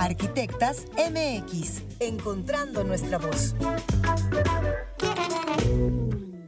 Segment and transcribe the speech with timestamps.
[0.00, 3.54] Arquitectas MX, encontrando nuestra voz.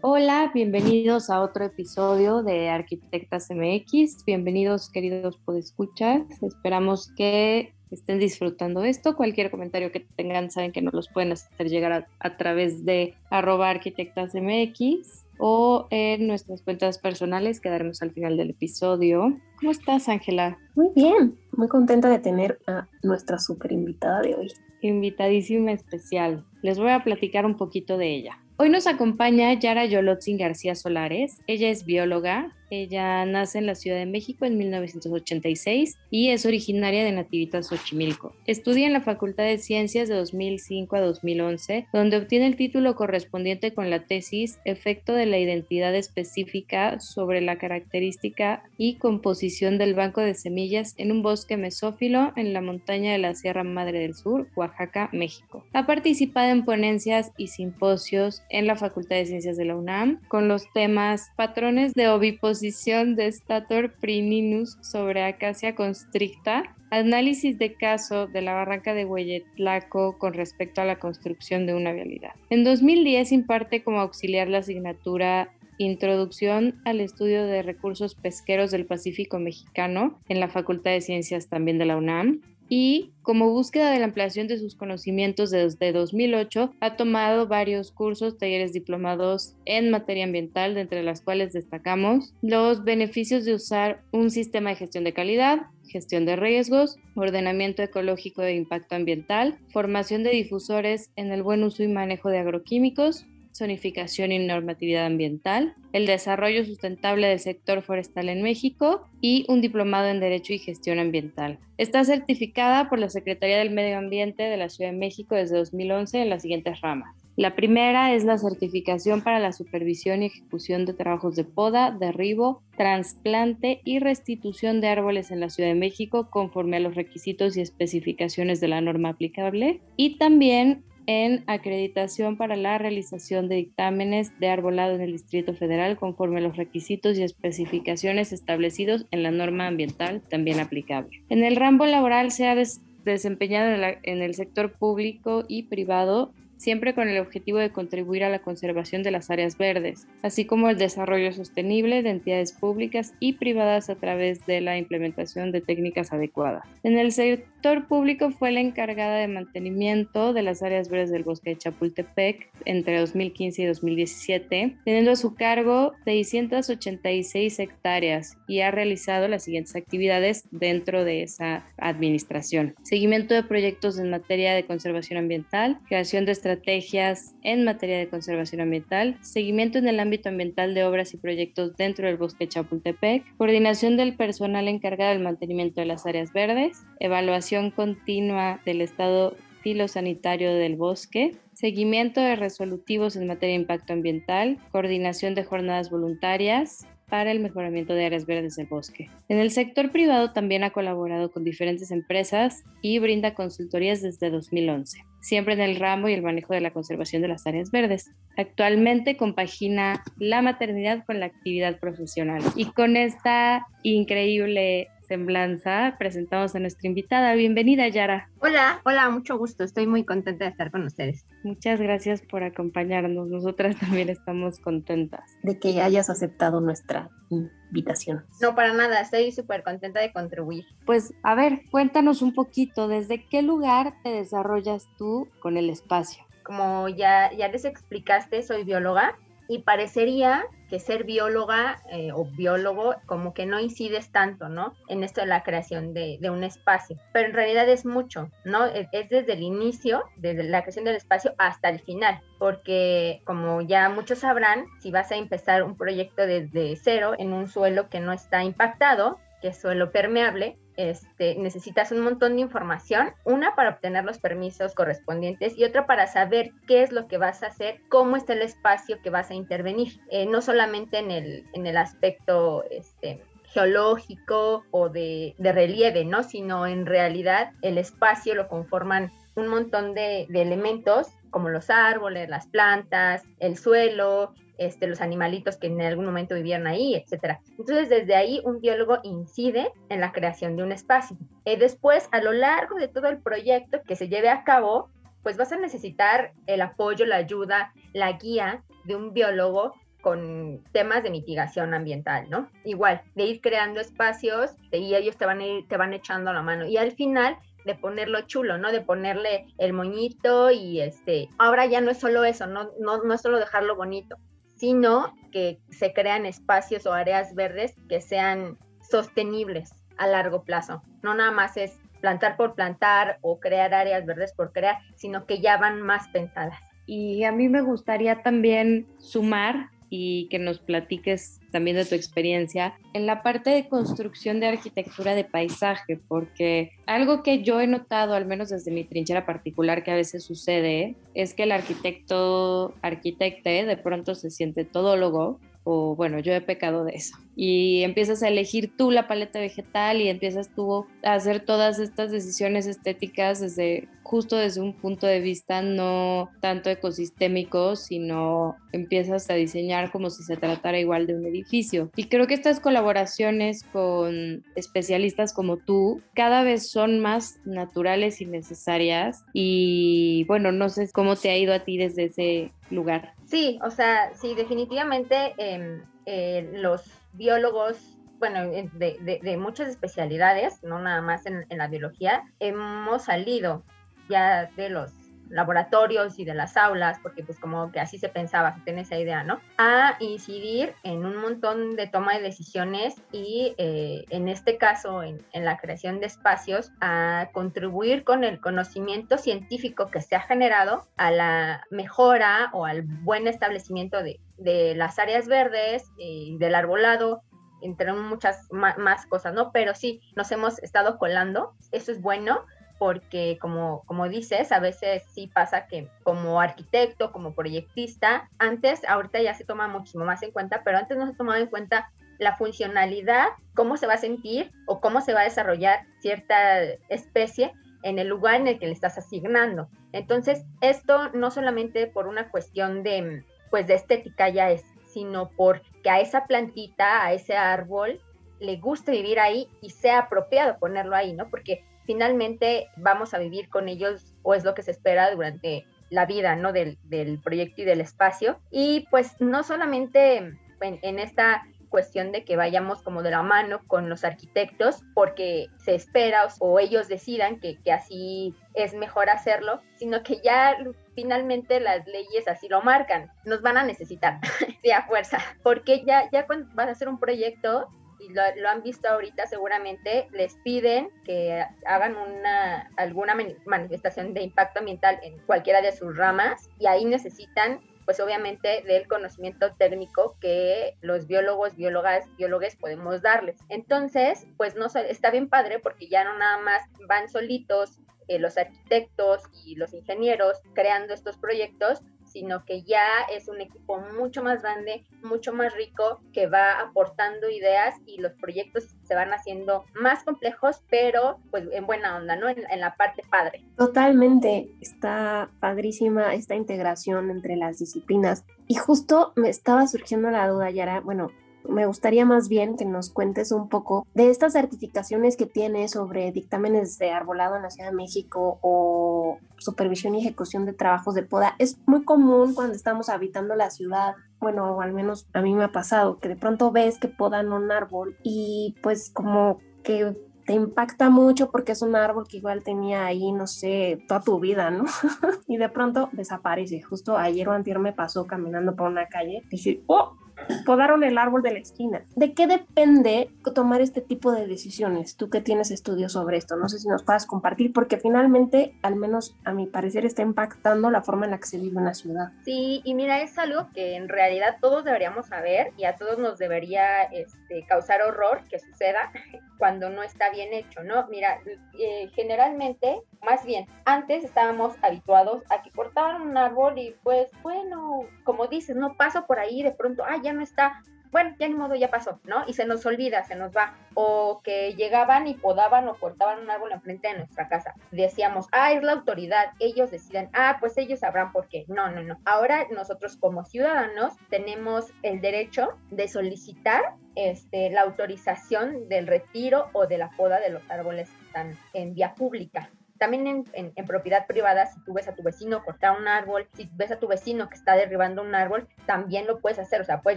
[0.01, 4.25] Hola, bienvenidos a otro episodio de Arquitectas MX.
[4.25, 6.23] Bienvenidos, queridos podescuchas.
[6.41, 9.17] Esperamos que estén disfrutando esto.
[9.17, 13.69] Cualquier comentario que tengan, saben que nos los pueden hacer llegar a, través de arroba
[13.69, 19.41] arquitectas MX o en nuestras cuentas personales que daremos al final del episodio.
[19.59, 20.57] ¿Cómo estás, Ángela?
[20.77, 24.53] Muy bien, muy contenta de tener a nuestra super invitada de hoy.
[24.83, 26.47] Invitadísima especial.
[26.63, 28.39] Les voy a platicar un poquito de ella.
[28.57, 31.41] Hoy nos acompaña Yara Yolotzin García Solares.
[31.49, 37.05] Ella es bióloga, ella nace en la Ciudad de México en 1986 y es originaria
[37.05, 38.35] de Nativitas, Xochimilco.
[38.47, 43.75] Estudia en la Facultad de Ciencias de 2005 a 2011, donde obtiene el título correspondiente
[43.75, 50.23] con la tesis Efecto de la identidad específica sobre la característica y composición del banco
[50.23, 54.49] de semillas en un bosque mesófilo en la montaña de la Sierra Madre del Sur,
[54.57, 55.67] Oaxaca, México.
[55.75, 60.49] Ha participado en ponencias y simposios en la Facultad de Ciencias de la UNAM con
[60.49, 68.41] los temas patrones de oviposición de Stator prininus sobre Acacia constricta, análisis de caso de
[68.41, 72.35] la barranca de Hueyetlaco con respecto a la construcción de una vialidad.
[72.51, 79.41] En 2010 imparte como auxiliar la asignatura Introducción al estudio de recursos pesqueros del Pacífico
[79.41, 82.43] Mexicano en la Facultad de Ciencias también de la UNAM
[82.75, 88.39] y como búsqueda de la ampliación de sus conocimientos desde 2008 ha tomado varios cursos,
[88.39, 94.31] talleres diplomados en materia ambiental, de entre las cuales destacamos los beneficios de usar un
[94.31, 100.31] sistema de gestión de calidad, gestión de riesgos, ordenamiento ecológico de impacto ambiental, formación de
[100.31, 106.65] difusores en el buen uso y manejo de agroquímicos, zonificación y normatividad ambiental, el desarrollo
[106.65, 111.59] sustentable del sector forestal en México y un diplomado en Derecho y Gestión Ambiental.
[111.79, 116.23] Está certificada por la Secretaría del Medio Ambiente de la Ciudad de México desde 2011
[116.23, 117.23] en las siguientes ramas.
[117.35, 122.63] La primera es la certificación para la supervisión y ejecución de trabajos de poda, derribo,
[122.77, 127.63] trasplante y restitución de árboles en la Ciudad de México conforme a los requisitos y
[127.63, 129.81] especificaciones de la norma aplicable.
[129.97, 135.97] Y también en acreditación para la realización de dictámenes de arbolado en el Distrito Federal
[135.97, 141.23] conforme a los requisitos y especificaciones establecidos en la norma ambiental también aplicable.
[141.29, 142.57] En el ramo laboral se ha
[143.05, 148.39] desempeñado en el sector público y privado siempre con el objetivo de contribuir a la
[148.39, 153.91] conservación de las áreas verdes, así como el desarrollo sostenible de entidades públicas y privadas
[153.91, 156.63] a través de la implementación de técnicas adecuadas.
[156.85, 161.51] En el sector público fue la encargada de mantenimiento de las áreas verdes del bosque
[161.51, 169.27] de Chapultepec entre 2015 y 2017, teniendo a su cargo 686 hectáreas y ha realizado
[169.27, 172.77] las siguientes actividades dentro de esa administración.
[172.83, 178.09] Seguimiento de proyectos en materia de conservación ambiental, creación de estrategias estrategias en materia de
[178.09, 183.25] conservación ambiental, seguimiento en el ámbito ambiental de obras y proyectos dentro del bosque Chapultepec,
[183.37, 190.53] coordinación del personal encargado del mantenimiento de las áreas verdes, evaluación continua del estado filosanitario
[190.55, 197.31] del bosque, seguimiento de resolutivos en materia de impacto ambiental, coordinación de jornadas voluntarias, para
[197.31, 199.11] el mejoramiento de áreas verdes del bosque.
[199.29, 205.05] En el sector privado también ha colaborado con diferentes empresas y brinda consultorías desde 2011,
[205.21, 208.11] siempre en el ramo y el manejo de la conservación de las áreas verdes.
[208.39, 216.61] Actualmente compagina la maternidad con la actividad profesional y con esta increíble semblanza, presentamos a
[216.61, 217.35] nuestra invitada.
[217.35, 218.31] Bienvenida, Yara.
[218.41, 219.65] Hola, hola, mucho gusto.
[219.65, 221.27] Estoy muy contenta de estar con ustedes.
[221.45, 223.29] Muchas gracias por acompañarnos.
[223.29, 225.23] Nosotras también estamos contentas.
[225.43, 228.25] De que hayas aceptado nuestra invitación.
[228.41, 229.01] No, para nada.
[229.01, 230.65] Estoy súper contenta de contribuir.
[230.87, 236.25] Pues, a ver, cuéntanos un poquito, ¿desde qué lugar te desarrollas tú con el espacio?
[236.45, 242.95] Como ya, ya les explicaste, soy bióloga y parecería que ser bióloga eh, o biólogo
[243.05, 244.75] como que no incides tanto, ¿no?
[244.89, 248.65] En esto de la creación de, un espacio, pero en realidad es mucho, ¿no?
[248.65, 253.91] Es, desde el inicio, desde la creación del espacio hasta el final, porque como ya
[253.91, 258.15] muchos sabrán, si vas a empezar un proyecto desde cero en un suelo que no
[258.15, 264.05] está impactado, que es suelo permeable, este, necesitas un montón de información, una para obtener
[264.05, 268.17] los permisos correspondientes y otra para saber qué es lo que vas a hacer, cómo
[268.17, 272.65] está el espacio que vas a intervenir, eh, no solamente en el, en el aspecto
[272.71, 273.23] este,
[273.53, 276.23] geológico o de, relieve, ¿no?
[276.23, 282.29] Sino en realidad el espacio lo conforman un montón de, de elementos como los árboles,
[282.29, 284.35] las plantas, el suelo,
[284.65, 287.39] este, los animalitos que en algún momento vivieron ahí, etc.
[287.59, 291.17] Entonces, desde ahí un biólogo incide en la creación de un espacio.
[291.45, 294.91] y después, a lo largo de todo el proyecto que se lleve a cabo,
[295.23, 301.05] pues vas a necesitar el apoyo, la ayuda, la guía de un biólogo con temas
[301.05, 302.51] de mitigación ambiental, ¿no?
[302.65, 305.39] Igual, de ir creando espacios y ellos te van,
[305.69, 306.67] te van echando la mano.
[306.67, 308.73] Y al final de ponerlo chulo, ¿no?
[308.73, 313.15] De ponerle el moñito y este, ahora ya no es solo eso, no, no, no
[313.15, 314.17] es solo dejarlo bonito,
[314.63, 320.85] sino que se crean espacios o áreas verdes que sean sostenibles a largo plazo.
[321.03, 325.41] No nada más es plantar por plantar o crear áreas verdes por crear, sino que
[325.41, 326.61] ya van más pensadas.
[326.87, 332.73] Y a mí me gustaría también sumar y que nos platiques también de tu experiencia
[332.95, 338.15] en la parte de construcción de arquitectura de paisaje, porque algo que yo he notado,
[338.15, 343.67] al menos desde mi trinchera particular, que a veces sucede, es que el arquitecto, arquitecte,
[343.67, 347.17] de pronto se siente todólogo o bueno, yo he pecado de eso.
[347.35, 352.11] Y empiezas a elegir tú la paleta vegetal y empiezas tú a hacer todas estas
[352.11, 359.35] decisiones estéticas desde justo desde un punto de vista no tanto ecosistémico, sino empiezas a
[359.35, 361.91] diseñar como si se tratara igual de un edificio.
[361.97, 368.27] Y creo que estas colaboraciones con especialistas como tú cada vez son más naturales y
[368.27, 369.25] necesarias.
[369.33, 373.15] Y bueno, no sé cómo te ha ido a ti desde ese lugar.
[373.25, 376.83] Sí, o sea, sí, definitivamente em, eh, los
[377.13, 383.65] biólogos, bueno, de, muchas especialidades, no nada más en, en la biología, hemos salido
[384.09, 384.93] ya de los
[385.33, 388.99] laboratorios y de las aulas, porque pues como que así se pensaba, se tiene esa
[388.99, 389.41] idea, ¿no?
[389.59, 395.23] A incidir en un montón de toma de decisiones y eh, en este caso en,
[395.33, 401.11] la creación de espacios, a contribuir con el conocimiento científico que se ha generado a
[401.11, 407.23] la mejora o al buen establecimiento de, de las áreas verdes y del arbolado
[407.63, 409.53] entre muchas más cosas, ¿no?
[409.53, 412.45] Pero sí, nos hemos estado colando, eso es bueno,
[412.79, 419.23] porque como, como dices, a veces sí pasa que como arquitecto, como proyectista, antes, ahorita
[419.23, 422.37] ya se toma muchísimo más en cuenta, pero antes no se tomaba en cuenta la
[422.37, 427.53] funcionalidad, cómo se va a sentir o cómo se va a desarrollar cierta especie
[427.83, 429.69] en el lugar en el que le estás asignando.
[429.93, 435.89] Entonces, esto no solamente por una cuestión de, pues, de estética ya es, sino porque
[435.89, 438.01] a esa plantita, a ese árbol,
[438.41, 441.29] le guste vivir ahí y sea apropiado ponerlo ahí, ¿no?
[441.29, 446.07] Porque finalmente vamos a vivir con ellos o es lo que se espera durante la
[446.07, 446.53] vida, ¿no?
[446.53, 446.79] Del,
[447.23, 448.41] proyecto y del espacio.
[448.51, 453.91] Y pues no solamente en, esta cuestión de que vayamos como de la mano con
[453.91, 460.21] los arquitectos porque se espera o, ellos decidan que, así es mejor hacerlo, sino que
[460.25, 460.57] ya
[460.95, 463.11] finalmente las leyes así lo marcan.
[463.25, 464.21] Nos van a necesitar,
[464.63, 467.69] sí, a fuerza, porque ya, ya cuando vas a hacer un proyecto,
[468.03, 473.17] y lo, han visto ahorita seguramente, les piden que hagan una, alguna
[473.47, 478.87] manifestación de impacto ambiental en cualquiera de sus ramas y ahí necesitan pues obviamente del
[478.87, 483.37] conocimiento técnico que los biólogos, biólogas, biólogos podemos darles.
[483.49, 487.79] Entonces, pues no está bien padre porque ya no nada más van solitos
[488.09, 491.83] eh, los arquitectos y los ingenieros creando estos proyectos,
[492.13, 497.31] sino que ya es un equipo mucho más grande, mucho más rico, que va aportando
[497.31, 502.29] ideas y los proyectos se van haciendo más complejos, pero pues en buena onda, ¿no?
[502.29, 503.45] En, la parte padre.
[503.57, 508.25] Totalmente, está padrísima esta integración entre las disciplinas.
[508.47, 511.11] Y justo me estaba surgiendo la duda, Yara, bueno,
[511.49, 516.13] me gustaría más bien que nos cuentes un poco de estas certificaciones que tienes sobre
[516.13, 521.03] dictámenes de arbolado en la Ciudad de México o supervisión y ejecución de trabajos de
[521.03, 521.35] poda.
[521.39, 525.45] Es muy común cuando estamos habitando la ciudad, bueno, o al menos a mí me
[525.45, 529.97] ha pasado, que de pronto ves que podan un árbol y pues como que
[530.27, 534.21] te impacta mucho porque es un árbol que igual tenía ahí, no sé, toda tu
[534.21, 534.65] vida, ¿no?
[535.27, 536.63] y de pronto desaparece.
[536.63, 539.23] Justo ayer o antier me pasó caminando por una calle.
[539.31, 539.97] Dije, oh,
[540.45, 541.85] podaron el árbol de la esquina.
[541.97, 544.97] ¿De qué depende tomar este tipo de decisiones?
[544.97, 548.77] Tú que tienes estudios sobre esto, no sé si nos puedas compartir, porque finalmente, al
[548.77, 552.13] menos a mi parecer, está impactando la forma en la que se vive una ciudad.
[552.25, 556.19] Sí, y mira, es algo que en realidad todos deberíamos saber y a todos nos
[556.19, 558.93] debería este, causar horror que suceda
[559.39, 560.87] cuando no está bien hecho, ¿no?
[560.89, 561.19] Mira,
[561.59, 567.87] eh, generalmente, más bien, antes estábamos habituados a que cortaban un árbol y pues, bueno,
[568.05, 571.35] como dices, no paso por ahí de pronto, ah, ya no está, bueno, ya ni
[571.35, 572.25] modo, ya pasó, ¿no?
[572.27, 573.55] Y se nos olvida, se nos va.
[573.75, 577.55] O que llegaban y podaban o cortaban un árbol enfrente de nuestra casa.
[577.71, 581.45] Decíamos, ah, es la autoridad, ellos deciden, ah, pues ellos sabrán por qué.
[581.49, 581.99] No, no, no.
[582.05, 589.67] Ahora nosotros como ciudadanos tenemos el derecho de solicitar este, la autorización del retiro o
[589.67, 592.51] de la poda de los árboles que están en vía pública.
[592.83, 596.73] También en, propiedad privada, si tú ves a tu vecino cortar un árbol, si ves
[596.73, 599.61] a tu vecino que está derribando un árbol, también lo puedes hacer.
[599.61, 599.97] O sea, puedes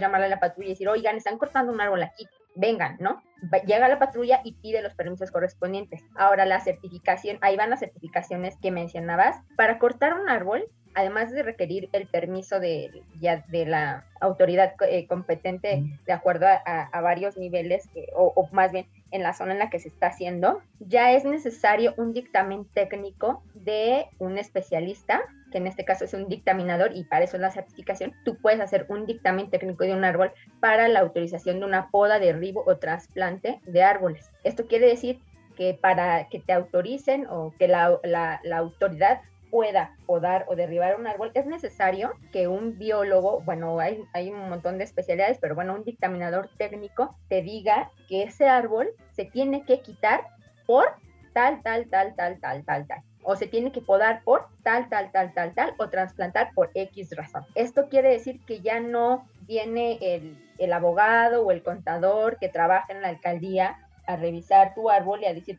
[0.00, 3.20] llamarle a la patrulla y decir, oigan, están cortando un árbol aquí, vengan, ¿no?
[3.66, 6.04] Llega la patrulla y pide los permisos correspondientes.
[6.14, 9.34] Ahora la certificación, ahí van las certificaciones que mencionabas.
[9.56, 15.08] Para cortar un árbol, además de requerir el permiso de, ya de la autoridad eh,
[15.08, 19.70] competente de acuerdo a, varios niveles, eh, o, más bien en la zona en la
[19.70, 25.22] que se está haciendo, ya es necesario un dictamen técnico de un especialista,
[25.52, 28.12] que en este caso es un dictaminador y para eso es la certificación.
[28.24, 32.18] Tú puedes hacer un dictamen técnico de un árbol para la autorización de una poda,
[32.18, 34.30] derribo o trasplante de árboles.
[34.44, 35.20] Esto quiere decir
[35.56, 39.20] que para que te autoricen o que la, la, la autoridad
[39.56, 44.50] pueda podar o derribar un árbol, es necesario que un biólogo, bueno, hay, hay un
[44.50, 49.64] montón de especialidades, pero bueno, un dictaminador técnico te diga que ese árbol se tiene
[49.64, 50.26] que quitar
[50.66, 50.84] por
[51.32, 53.02] tal, tal, tal, tal, tal, tal, tal.
[53.22, 57.16] O se tiene que podar por tal, tal, tal, tal, tal, o trasplantar por X
[57.16, 57.46] razón.
[57.54, 62.92] Esto quiere decir que ya no viene el, el abogado o el contador que trabaja
[62.92, 65.58] en la alcaldía a revisar tu árbol y a decir,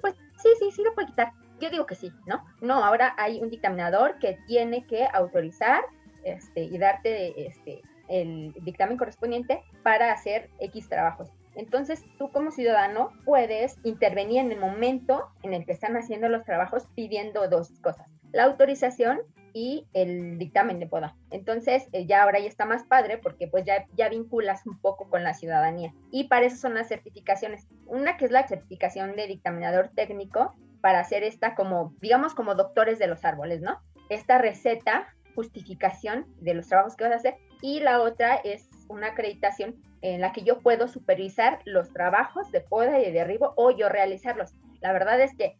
[0.00, 1.30] pues sí, sí, sí lo puede quitar
[1.60, 2.44] yo digo que sí, ¿no?
[2.60, 5.84] No, ahora hay un dictaminador que tiene que autorizar
[6.24, 11.30] este, y darte este, el dictamen correspondiente para hacer X trabajos.
[11.54, 16.44] Entonces, tú como ciudadano puedes intervenir en el momento en el que están haciendo los
[16.44, 19.20] trabajos pidiendo dos cosas, la autorización
[19.52, 21.16] y el dictamen de poda.
[21.30, 25.08] Entonces, eh, ya ahora ya está más padre porque pues ya, ya vinculas un poco
[25.10, 25.92] con la ciudadanía.
[26.12, 27.66] Y para eso son las certificaciones.
[27.86, 32.98] Una que es la certificación de dictaminador técnico, para hacer esta como, digamos, como doctores
[32.98, 33.80] de los árboles, ¿no?
[34.08, 37.36] Esta receta, justificación de los trabajos que vas a hacer.
[37.60, 42.60] Y la otra es una acreditación en la que yo puedo supervisar los trabajos de
[42.60, 44.54] poda y de derribo o yo realizarlos.
[44.80, 45.56] La verdad es que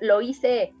[0.00, 0.72] lo hice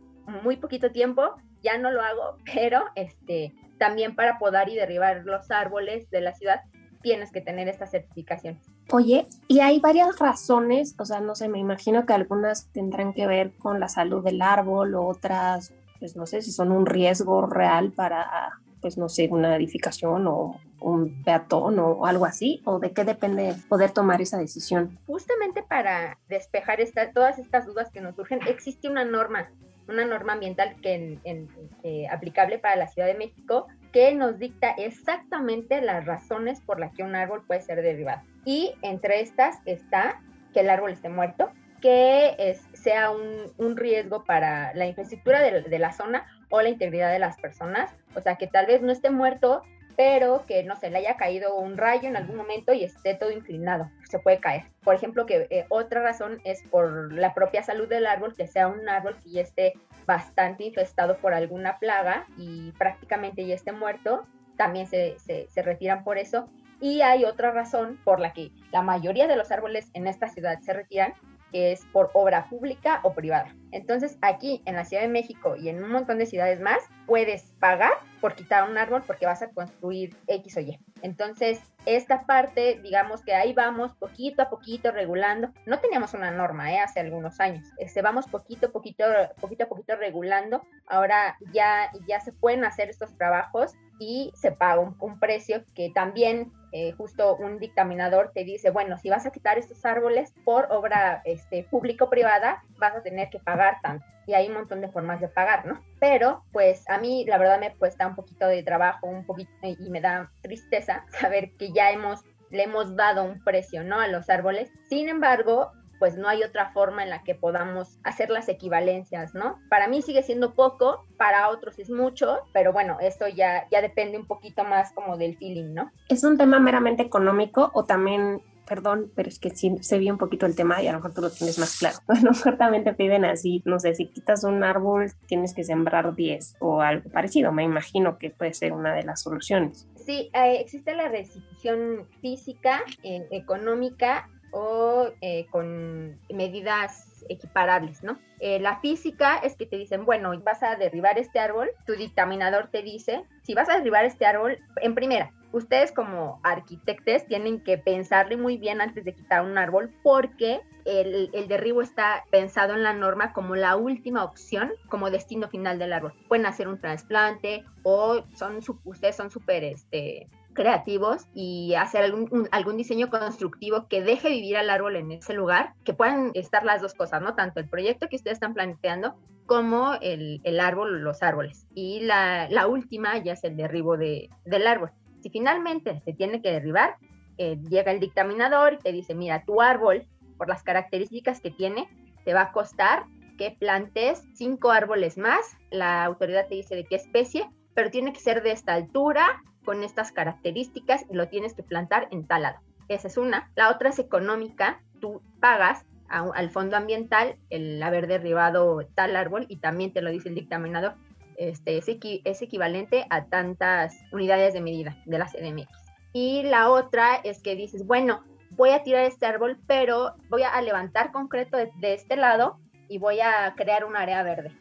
[0.42, 5.50] muy poquito tiempo, ya no lo hago, pero este, también para podar y derribar los
[5.50, 6.62] árboles de la ciudad
[7.02, 8.60] tienes que tener esta certificación.
[8.94, 13.26] Oye, y hay varias razones, o sea, no sé, me imagino que algunas tendrán que
[13.26, 17.92] ver con la salud del árbol, otras, pues no sé si son un riesgo real
[17.92, 23.04] para, pues no sé, una edificación o un peatón o algo así, o de qué
[23.04, 24.98] depende poder tomar esa decisión.
[25.06, 29.50] Justamente para despejar esta, todas estas dudas que nos surgen, existe una norma,
[29.88, 31.48] una norma ambiental que en,
[31.82, 36.92] eh, aplicable para la Ciudad de México que nos dicta exactamente las razones por las
[36.94, 38.22] que un árbol puede ser derribado.
[38.44, 40.20] Y entre estas está
[40.52, 46.26] que el árbol esté muerto, que sea un, riesgo para la infraestructura de, la zona
[46.48, 47.90] o la integridad de las personas.
[48.14, 49.62] O sea, que tal vez no esté muerto,
[49.96, 53.30] pero que no se le haya caído un rayo en algún momento y esté todo
[53.30, 54.64] inclinado, se puede caer.
[54.84, 58.68] Por ejemplo, que eh, otra razón es por la propia salud del árbol, que sea
[58.68, 59.74] un árbol que ya esté
[60.06, 66.04] bastante infestado por alguna plaga y prácticamente ya esté muerto, también se, se, se retiran
[66.04, 66.48] por eso.
[66.80, 70.58] Y hay otra razón por la que la mayoría de los árboles en esta ciudad
[70.60, 71.14] se retiran,
[71.52, 73.54] que es por obra pública o privada.
[73.70, 77.52] Entonces, aquí en la Ciudad de México y en un montón de ciudades más, puedes
[77.60, 80.78] pagar por quitar un árbol porque vas a construir X o Y.
[81.02, 85.52] Entonces, esta parte, digamos que ahí vamos poquito a poquito regulando.
[85.66, 86.78] No teníamos una norma ¿eh?
[86.78, 87.66] hace algunos años.
[87.78, 89.04] Este, vamos poquito, poquito,
[89.40, 90.62] poquito a poquito regulando.
[90.86, 96.52] Ahora ya, ya se pueden hacer estos trabajos y se paga un, precio que también
[96.72, 101.20] eh, justo un dictaminador te dice, bueno, si vas a quitar estos árboles por obra
[101.24, 104.06] este, público-privada, vas a tener que pagar tanto.
[104.26, 105.82] Y hay un montón de formas de pagar, ¿no?
[106.00, 109.90] Pero, pues a mí la verdad me cuesta un poquito de trabajo, un poquito, y
[109.90, 114.00] me da tristeza saber que ya hemos, le hemos dado un precio, ¿no?
[114.00, 114.70] A los árboles.
[114.88, 119.60] Sin embargo, pues no hay otra forma en la que podamos hacer las equivalencias, ¿no?
[119.68, 124.18] Para mí sigue siendo poco, para otros es mucho, pero bueno, esto ya, ya depende
[124.18, 125.92] un poquito más como del feeling, ¿no?
[126.08, 130.18] ¿Es un tema meramente económico o también perdón, pero es que sí se ve un
[130.18, 131.98] poquito el tema y a lo mejor tú lo tienes más claro.
[132.08, 136.80] Bueno, ciertamente piden así, no sé, si quitas un árbol tienes que sembrar 10 o
[136.80, 139.86] algo parecido, me imagino que puede ser una de las soluciones.
[139.94, 148.18] Sí, eh, existe la restitución física, eh, económica o eh, con medidas equiparables, ¿no?
[148.38, 152.68] Eh, la física es que te dicen, bueno, vas a derribar este árbol, tu dictaminador
[152.68, 157.78] te dice, si vas a derribar este árbol, en primera, ustedes como arquitectos tienen que
[157.78, 162.92] pensarle muy bien antes de quitar un árbol porque el, derribo está pensado en la
[162.92, 166.14] norma como la última opción, como destino final del árbol.
[166.28, 173.10] Pueden hacer un trasplante o son, ustedes son súper este, creativos y hacer algún, diseño
[173.10, 177.22] constructivo que deje vivir al árbol en ese lugar, que puedan estar las dos cosas,
[177.22, 177.34] ¿no?
[177.34, 179.16] Tanto el proyecto que ustedes están planteando
[179.46, 181.66] como el, el árbol, los árboles.
[181.74, 184.90] Y la, la, última ya es el derribo de, del árbol.
[185.22, 186.96] Si finalmente se tiene que derribar,
[187.38, 190.06] eh, llega el dictaminador y te dice, mira, tu árbol,
[190.38, 191.88] por las características que tiene,
[192.24, 193.04] te va a costar
[193.38, 195.56] que plantes cinco árboles más.
[195.70, 199.82] La autoridad te dice de qué especie, pero tiene que ser de esta altura, con
[199.82, 202.58] estas características y lo tienes que plantar en tal lado.
[202.88, 203.50] Esa es una.
[203.54, 204.82] La otra es económica.
[205.00, 210.28] Tú pagas al fondo ambiental el haber derribado tal árbol y también te lo dice
[210.28, 210.94] el dictaminador.
[211.36, 215.68] Este, es, es equivalente a tantas unidades de medida de la CDMX.
[216.12, 220.60] Y la otra es que dices, bueno, voy a tirar este árbol, pero voy a
[220.60, 224.54] levantar concreto de, de este lado y voy a crear un área verde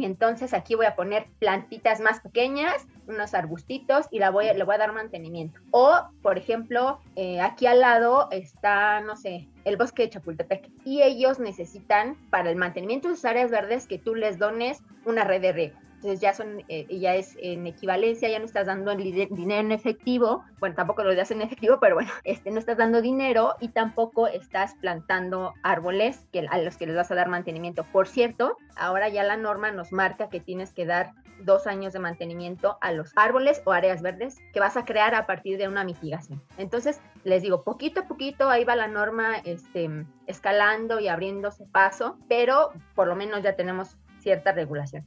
[0.00, 4.64] y entonces aquí voy a poner plantitas más pequeñas, unos arbustitos y la voy le
[4.64, 5.60] voy a dar mantenimiento.
[5.70, 11.02] O, por ejemplo, eh, aquí al lado está, no sé, el bosque de Chapultepec y
[11.02, 15.42] ellos necesitan para el mantenimiento de sus áreas verdes que tú les dones una red
[15.42, 15.78] de riego.
[16.00, 20.42] Entonces ya son, eh, ya es en equivalencia, ya no estás dando dinero en efectivo,
[20.58, 24.26] bueno, tampoco lo das en efectivo, pero bueno, este, no estás dando dinero y tampoco
[24.26, 27.84] estás plantando árboles que, a los que les vas a dar mantenimiento.
[27.84, 31.12] Por cierto, ahora ya la norma nos marca que tienes que dar
[31.44, 35.26] dos años de mantenimiento a los árboles o áreas verdes que vas a crear a
[35.26, 36.42] partir de una mitigación.
[36.56, 39.88] Entonces, les digo, poquito a poquito ahí va la norma este,
[40.26, 45.06] escalando y abriéndose paso, pero por lo menos ya tenemos cierta regulación.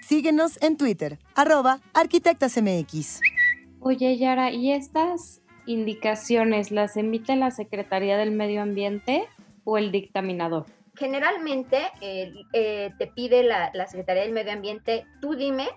[0.00, 3.20] Síguenos en Twitter, arroba arquitectasmx.
[3.80, 9.26] Oye, Yara, ¿y estas indicaciones las emite la Secretaría del Medio Ambiente
[9.64, 10.66] o el dictaminador?
[11.00, 15.70] Generalmente eh, te pide la, Secretaría del Medio Ambiente, tú dime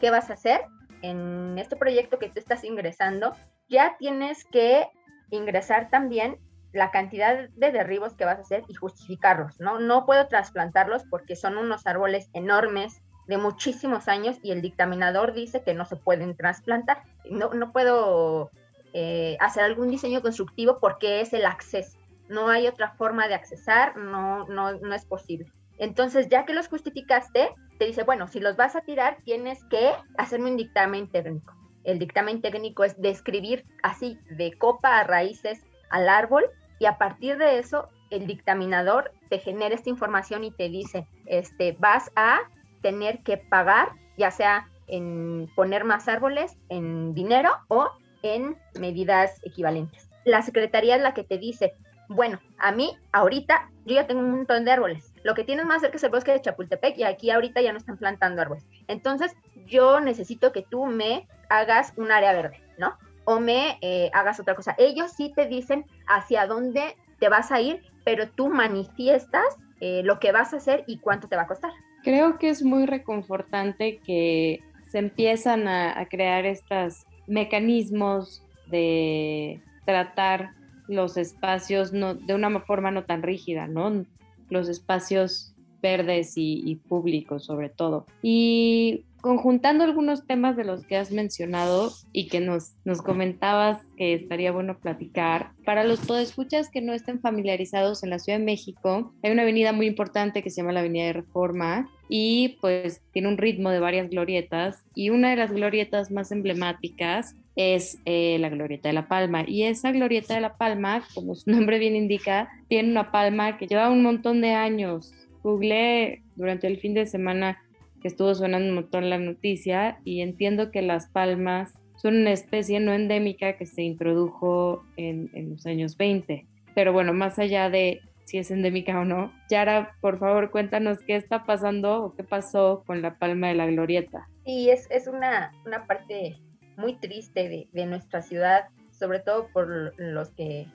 [0.00, 0.62] qué vas a hacer
[1.02, 3.36] en este proyecto que tú estás ingresando,
[3.68, 4.88] ya tienes que
[5.30, 6.38] ingresar también
[6.72, 9.78] la cantidad de derribos que vas a hacer y justificarlos, ¿no?
[9.78, 15.62] No puedo trasplantarlos porque son unos árboles enormes, de muchísimos años y el dictaminador dice
[15.62, 17.04] que no se pueden trasplantar.
[17.30, 18.50] No, no puedo
[18.92, 21.99] eh, hacer algún diseño constructivo porque es el acceso.
[22.30, 25.52] No hay otra forma de accesar, no, no, no es posible.
[25.78, 29.92] Entonces, ya que los justificaste, te dice, bueno, si los vas a tirar, tienes que
[30.16, 31.54] hacerme un dictamen técnico.
[31.84, 36.44] El dictamen técnico es describir así, de copa a raíces al árbol,
[36.78, 41.76] y a partir de eso, el dictaminador te genera esta información y te dice, este,
[41.78, 42.40] vas a
[42.82, 47.90] tener que pagar, ya sea en poner más árboles en dinero o
[48.22, 50.10] en medidas equivalentes.
[50.24, 51.74] La secretaría es la que te dice,
[52.10, 55.14] bueno, a mí ahorita yo ya tengo un montón de árboles.
[55.22, 57.78] Lo que tienes más cerca es el bosque de Chapultepec y aquí ahorita ya no
[57.78, 58.66] están plantando árboles.
[58.88, 62.98] Entonces yo necesito que tú me hagas un área verde, ¿no?
[63.24, 64.74] O me eh, hagas otra cosa.
[64.76, 69.44] Ellos sí te dicen hacia dónde te vas a ir, pero tú manifiestas
[69.80, 71.70] eh, lo que vas a hacer y cuánto te va a costar.
[72.02, 80.54] Creo que es muy reconfortante que se empiezan a, crear estos mecanismos de tratar
[80.90, 84.04] los espacios no, de una forma no tan rígida, ¿no?
[84.50, 88.06] Los espacios verdes y, públicos sobre todo.
[88.22, 94.14] Y conjuntando algunos temas de los que has mencionado y que nos, nos comentabas que
[94.14, 99.14] estaría bueno platicar, para los podescuchas que no estén familiarizados en la Ciudad de México,
[99.22, 103.28] hay una avenida muy importante que se llama la Avenida de Reforma y pues tiene
[103.28, 108.48] un ritmo de varias glorietas y una de las glorietas más emblemáticas es eh, la
[108.48, 109.44] Glorieta de la Palma.
[109.46, 113.68] Y esa Glorieta de la Palma, como su nombre bien indica, tiene una palma que
[113.68, 115.12] lleva un montón de años.
[115.44, 117.62] Googleé durante el fin de semana
[118.02, 122.80] que estuvo sonando un montón la noticia y entiendo que las palmas son una especie
[122.80, 126.44] no endémica que se introdujo en, en los años 20.
[126.74, 131.16] Pero bueno, más allá de si es endémica o no, Yara, por favor, cuéntanos qué
[131.16, 134.28] está pasando o qué pasó con la palma de la glorieta.
[134.44, 136.38] Sí, es, es una, una parte
[136.76, 140.68] muy triste de, de nuestra ciudad, sobre todo por los que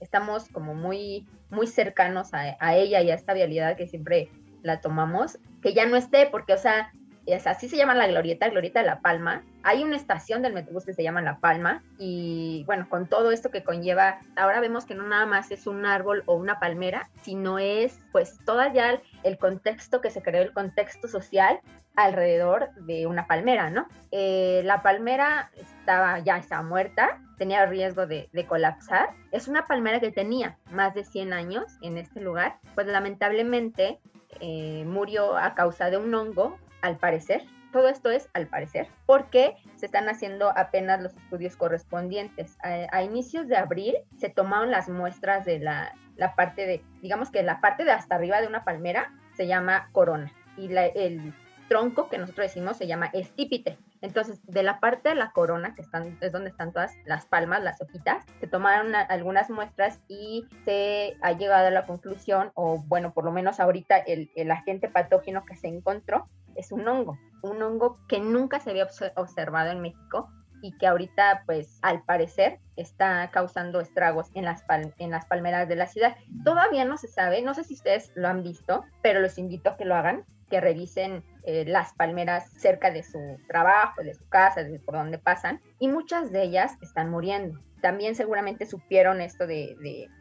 [0.00, 4.30] estamos como muy, muy cercanos a, a, ella y a esta vialidad que siempre
[4.62, 6.94] la tomamos, que ya no esté, porque, o sea,
[7.26, 9.42] es así se llama la glorieta, glorieta de La Palma.
[9.62, 13.50] Hay una estación del Metrobús que se llama La Palma y bueno, con todo esto
[13.50, 17.58] que conlleva, ahora vemos que no nada más es un árbol o una palmera, sino
[17.58, 21.60] es pues todo ya el contexto que se creó, el contexto social
[21.94, 23.86] alrededor de una palmera, ¿no?
[24.10, 29.10] Eh, la palmera estaba ya está muerta, tenía riesgo de, colapsar.
[29.30, 33.98] Es una palmera que tenía más de 100 años en este lugar, pues lamentablemente
[34.40, 37.42] eh, murió a causa de un hongo, al parecer.
[37.72, 42.58] Todo esto es al parecer, porque se están haciendo apenas los estudios correspondientes.
[42.62, 47.42] A, inicios de abril se tomaron las muestras de la, la, parte de, digamos que
[47.42, 51.32] la parte de hasta arriba de una palmera se llama corona y la, el
[51.72, 53.78] tronco que nosotros decimos se llama estípite.
[54.02, 57.62] Entonces, de la parte de la corona, que están, es donde están todas las palmas,
[57.62, 63.14] las hojitas, se tomaron algunas muestras y se ha llegado a la conclusión, o bueno,
[63.14, 67.62] por lo menos ahorita el, el agente patógeno que se encontró es un hongo, un
[67.62, 70.30] hongo que nunca se había observado en México
[70.62, 74.64] y que ahorita, pues, al parecer, está causando estragos en las,
[74.98, 76.16] en las palmeras de la ciudad.
[76.44, 79.76] Todavía no se sabe, no sé si ustedes lo han visto, pero los invito a
[79.76, 84.62] que lo hagan que revisen eh, las palmeras cerca de su trabajo, de su casa,
[84.62, 87.58] de por donde pasan, y muchas de ellas están muriendo.
[87.80, 89.74] También seguramente supieron esto de,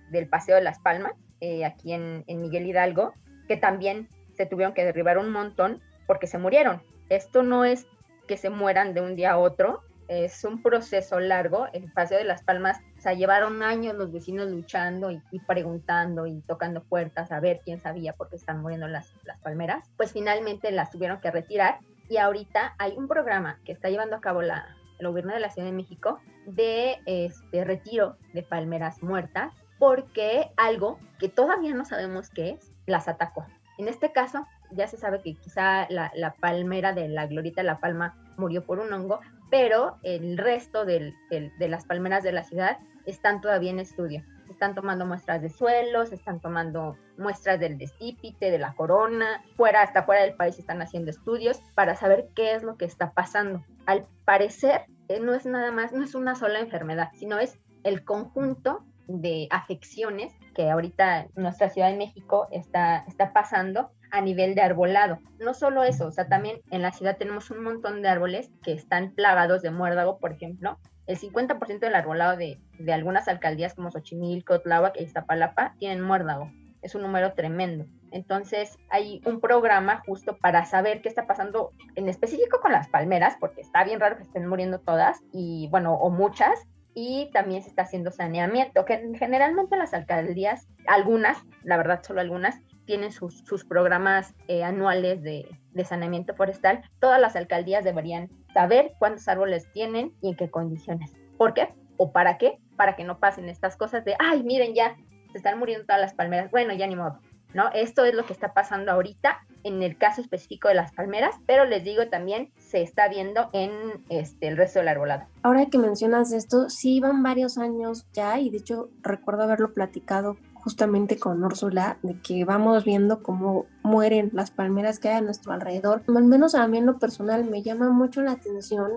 [0.10, 3.14] del Paseo de las Palmas, eh, aquí en, en Miguel Hidalgo,
[3.50, 6.82] que también se tuvieron que derribar un montón porque se murieron.
[7.10, 7.88] Esto no es
[8.28, 11.68] que se mueran de un día a otro, es un proceso largo.
[11.72, 16.42] El Paseo de las Palmas, o sea, llevaron años los vecinos luchando y, preguntando y
[16.42, 19.90] tocando puertas a ver quién sabía por qué están muriendo las, las palmeras.
[19.96, 24.22] Pues finalmente las tuvieron que retirar y ahorita hay un programa que está llevando a
[24.22, 29.54] cabo la, el gobierno de la Ciudad de México de este retiro de palmeras muertas
[29.80, 33.46] porque algo que todavía no sabemos qué es, las atacó.
[33.78, 37.80] En este caso, ya se sabe que quizá la, palmera de la glorita de la
[37.80, 41.14] palma murió por un hongo, pero el resto de
[41.60, 44.24] las palmeras de la ciudad están todavía en estudio.
[44.50, 50.04] están tomando muestras de suelos, están tomando muestras del destípite, de la corona, fuera, hasta
[50.04, 53.64] fuera del país están haciendo estudios para saber qué es lo que está pasando.
[53.86, 58.04] Al parecer, eh, no es nada más, no es una sola enfermedad, sino es el
[58.04, 65.20] conjunto de afecciones que ahorita nuestra Ciudad de México está pasando a nivel de arbolado.
[65.40, 68.74] No solo eso, o sea, también en la ciudad tenemos un montón de árboles que
[68.74, 70.78] están plagados de muérdago, por ejemplo.
[71.08, 76.52] El 50% del arbolado de, de, algunas alcaldías como Xochimilco, Tláhuac e Iztapalapa tienen muérdago.
[76.82, 77.86] Es un número tremendo.
[78.12, 83.36] Entonces hay un programa justo para saber qué está pasando en específico con las palmeras,
[83.40, 87.70] porque está bien raro que estén muriendo todas y bueno, o muchas, y también se
[87.70, 94.34] está haciendo saneamiento, que generalmente las alcaldías, algunas, la verdad solo algunas, tienen sus, programas
[94.48, 95.48] eh, anuales de,
[95.84, 101.14] saneamiento forestal, todas las alcaldías deberían saber cuántos árboles tienen y en qué condiciones.
[101.38, 101.74] ¿Por qué?
[101.98, 102.60] ¿O para qué?
[102.76, 104.96] Para que no pasen estas cosas de, ay, miren ya,
[105.32, 106.52] se están muriendo todas las palmeras.
[106.52, 107.20] Bueno, ya ni modo,
[107.54, 107.70] ¿no?
[107.74, 111.66] Esto es lo que está pasando ahorita en el caso específico de las palmeras, pero
[111.66, 113.72] les digo también se está viendo en
[114.10, 115.26] este, el resto del arbolado.
[115.44, 120.38] Ahora que mencionas esto, sí van varios años ya y de hecho recuerdo haberlo platicado
[120.64, 125.54] justamente con Úrsula, de que vamos viendo cómo mueren las palmeras que hay a nuestro
[125.54, 126.04] alrededor.
[126.08, 128.92] Al menos a mí en lo personal me llama mucho la atención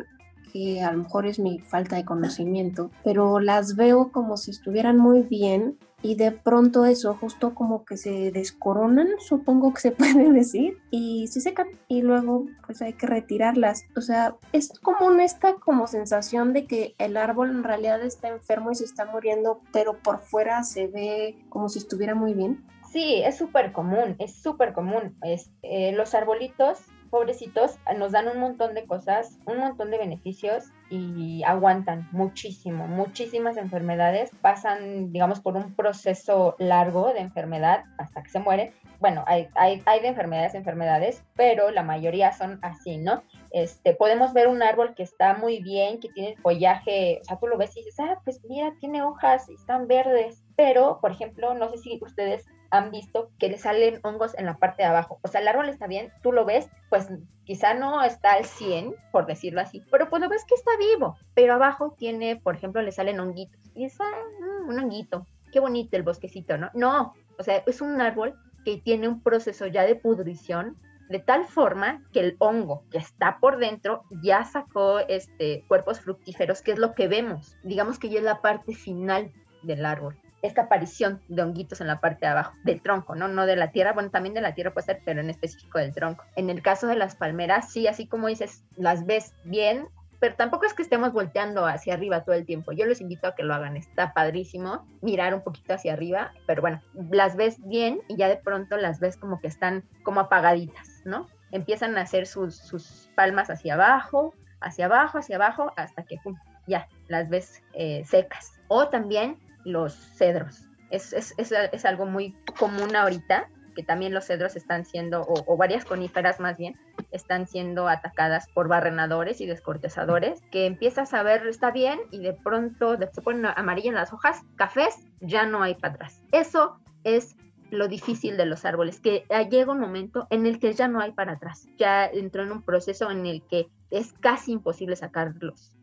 [0.52, 4.98] que a lo mejor es mi falta de conocimiento, pero las veo como si estuvieran
[4.98, 10.30] muy bien y de pronto eso, justo como que se descoronan, supongo que se puede
[10.32, 13.86] decir, y se secan y luego pues hay que retirarlas.
[13.96, 18.70] O sea, es común esta como sensación de que el árbol en realidad está enfermo
[18.70, 22.62] y se está muriendo, pero por fuera se ve como si estuviera muy bien.
[22.92, 25.16] Sí, es súper común, es súper común.
[25.22, 26.80] Es, eh, los arbolitos
[27.14, 33.56] pobrecitos, nos dan un montón de cosas, un montón de beneficios y aguantan muchísimo, muchísimas
[33.56, 38.72] enfermedades, pasan, digamos, por un proceso largo de enfermedad hasta que se muere.
[38.98, 43.22] Bueno, hay, hay, hay de enfermedades enfermedades, pero la mayoría son así, ¿no?
[43.52, 47.46] Este, podemos ver un árbol que está muy bien, que tiene follaje, o sea, tú
[47.46, 51.54] lo ves y dices, ah, pues mira, tiene hojas y están verdes, pero, por ejemplo,
[51.54, 55.20] no sé si ustedes han visto que le salen hongos en la parte de abajo.
[55.22, 57.08] O sea, el árbol está bien, tú lo ves, pues
[57.44, 61.16] quizá no está al 100, por decirlo así, pero pues lo ves que está vivo,
[61.34, 63.60] pero abajo tiene, por ejemplo, le salen honguitos.
[63.74, 66.70] Y es mm, un honguito, qué bonito el bosquecito, ¿no?
[66.74, 68.34] No, o sea, es un árbol
[68.64, 70.76] que tiene un proceso ya de pudrición
[71.08, 76.62] de tal forma que el hongo que está por dentro ya sacó este, cuerpos fructíferos,
[76.62, 77.56] que es lo que vemos.
[77.62, 79.30] Digamos que ya es la parte final
[79.62, 83.28] del árbol esta aparición de honguitos en la parte de abajo del tronco, ¿no?
[83.28, 85.94] No de la tierra, bueno, también de la tierra puede ser, pero en específico del
[85.94, 86.24] tronco.
[86.36, 89.88] En el caso de las palmeras, sí, así como dices, las ves bien,
[90.20, 92.72] pero tampoco es que estemos volteando hacia arriba todo el tiempo.
[92.72, 96.60] Yo les invito a que lo hagan, está padrísimo mirar un poquito hacia arriba, pero
[96.60, 101.00] bueno, las ves bien y ya de pronto las ves como que están como apagaditas,
[101.06, 101.26] ¿no?
[101.52, 106.36] Empiezan a hacer sus, sus palmas hacia abajo, hacia abajo, hacia abajo, hasta que, pum,
[106.66, 108.52] ya, las ves eh, secas.
[108.68, 110.68] O también los cedros.
[110.90, 115.84] Es, es, es, algo muy común ahorita, que también los cedros están siendo, o, varias
[115.84, 116.78] coníferas más bien,
[117.10, 122.32] están siendo atacadas por barrenadores y descortezadores, que empiezas a ver, está bien, y de
[122.32, 126.22] pronto se ponen amarillas las hojas, cafés, ya no hay para atrás.
[126.30, 127.36] Eso es
[127.70, 131.12] lo difícil de los árboles, que llega un momento en el que ya no hay
[131.12, 135.74] para atrás, ya entró en un proceso en el que es casi imposible sacarlos.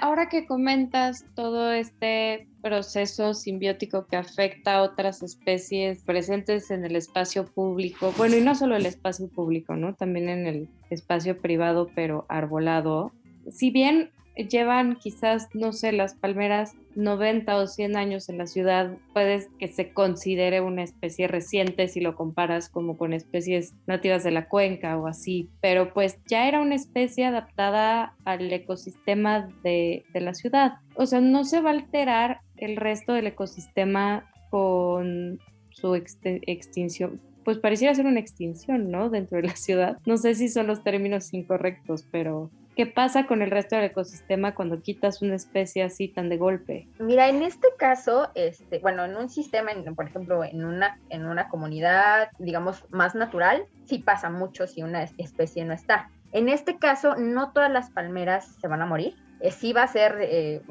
[0.00, 6.96] Ahora que comentas todo este proceso simbiótico que afecta a otras especies presentes en el
[6.96, 9.94] espacio público, bueno, y no solo el espacio público, ¿no?
[9.94, 13.12] También en el espacio privado, pero arbolado.
[13.50, 14.10] Si bien
[14.48, 19.68] llevan quizás, no sé, las palmeras 90 o 100 años en la ciudad, puedes que
[19.68, 24.98] se considere una especie reciente si lo comparas como con especies nativas de la cuenca
[24.98, 30.74] o así, pero pues ya era una especie adaptada al ecosistema de, de la ciudad.
[30.94, 35.38] O sea, no se va a alterar el resto del ecosistema con
[35.70, 39.08] su extinción, pues pareciera ser una extinción, ¿no?
[39.08, 39.98] Dentro de la ciudad.
[40.04, 44.54] No sé si son los términos incorrectos, pero ¿Qué pasa con el resto del ecosistema
[44.54, 46.88] cuando quitas una especie así tan de golpe?
[46.98, 51.50] Mira, en este caso, este, bueno, en un sistema, por ejemplo, en una, en una
[51.50, 56.08] comunidad, digamos, más natural, sí pasa mucho si una especie no está.
[56.32, 59.14] En este caso, no todas las palmeras se van a morir.
[59.40, 60.62] Eh, sí va a ser eh,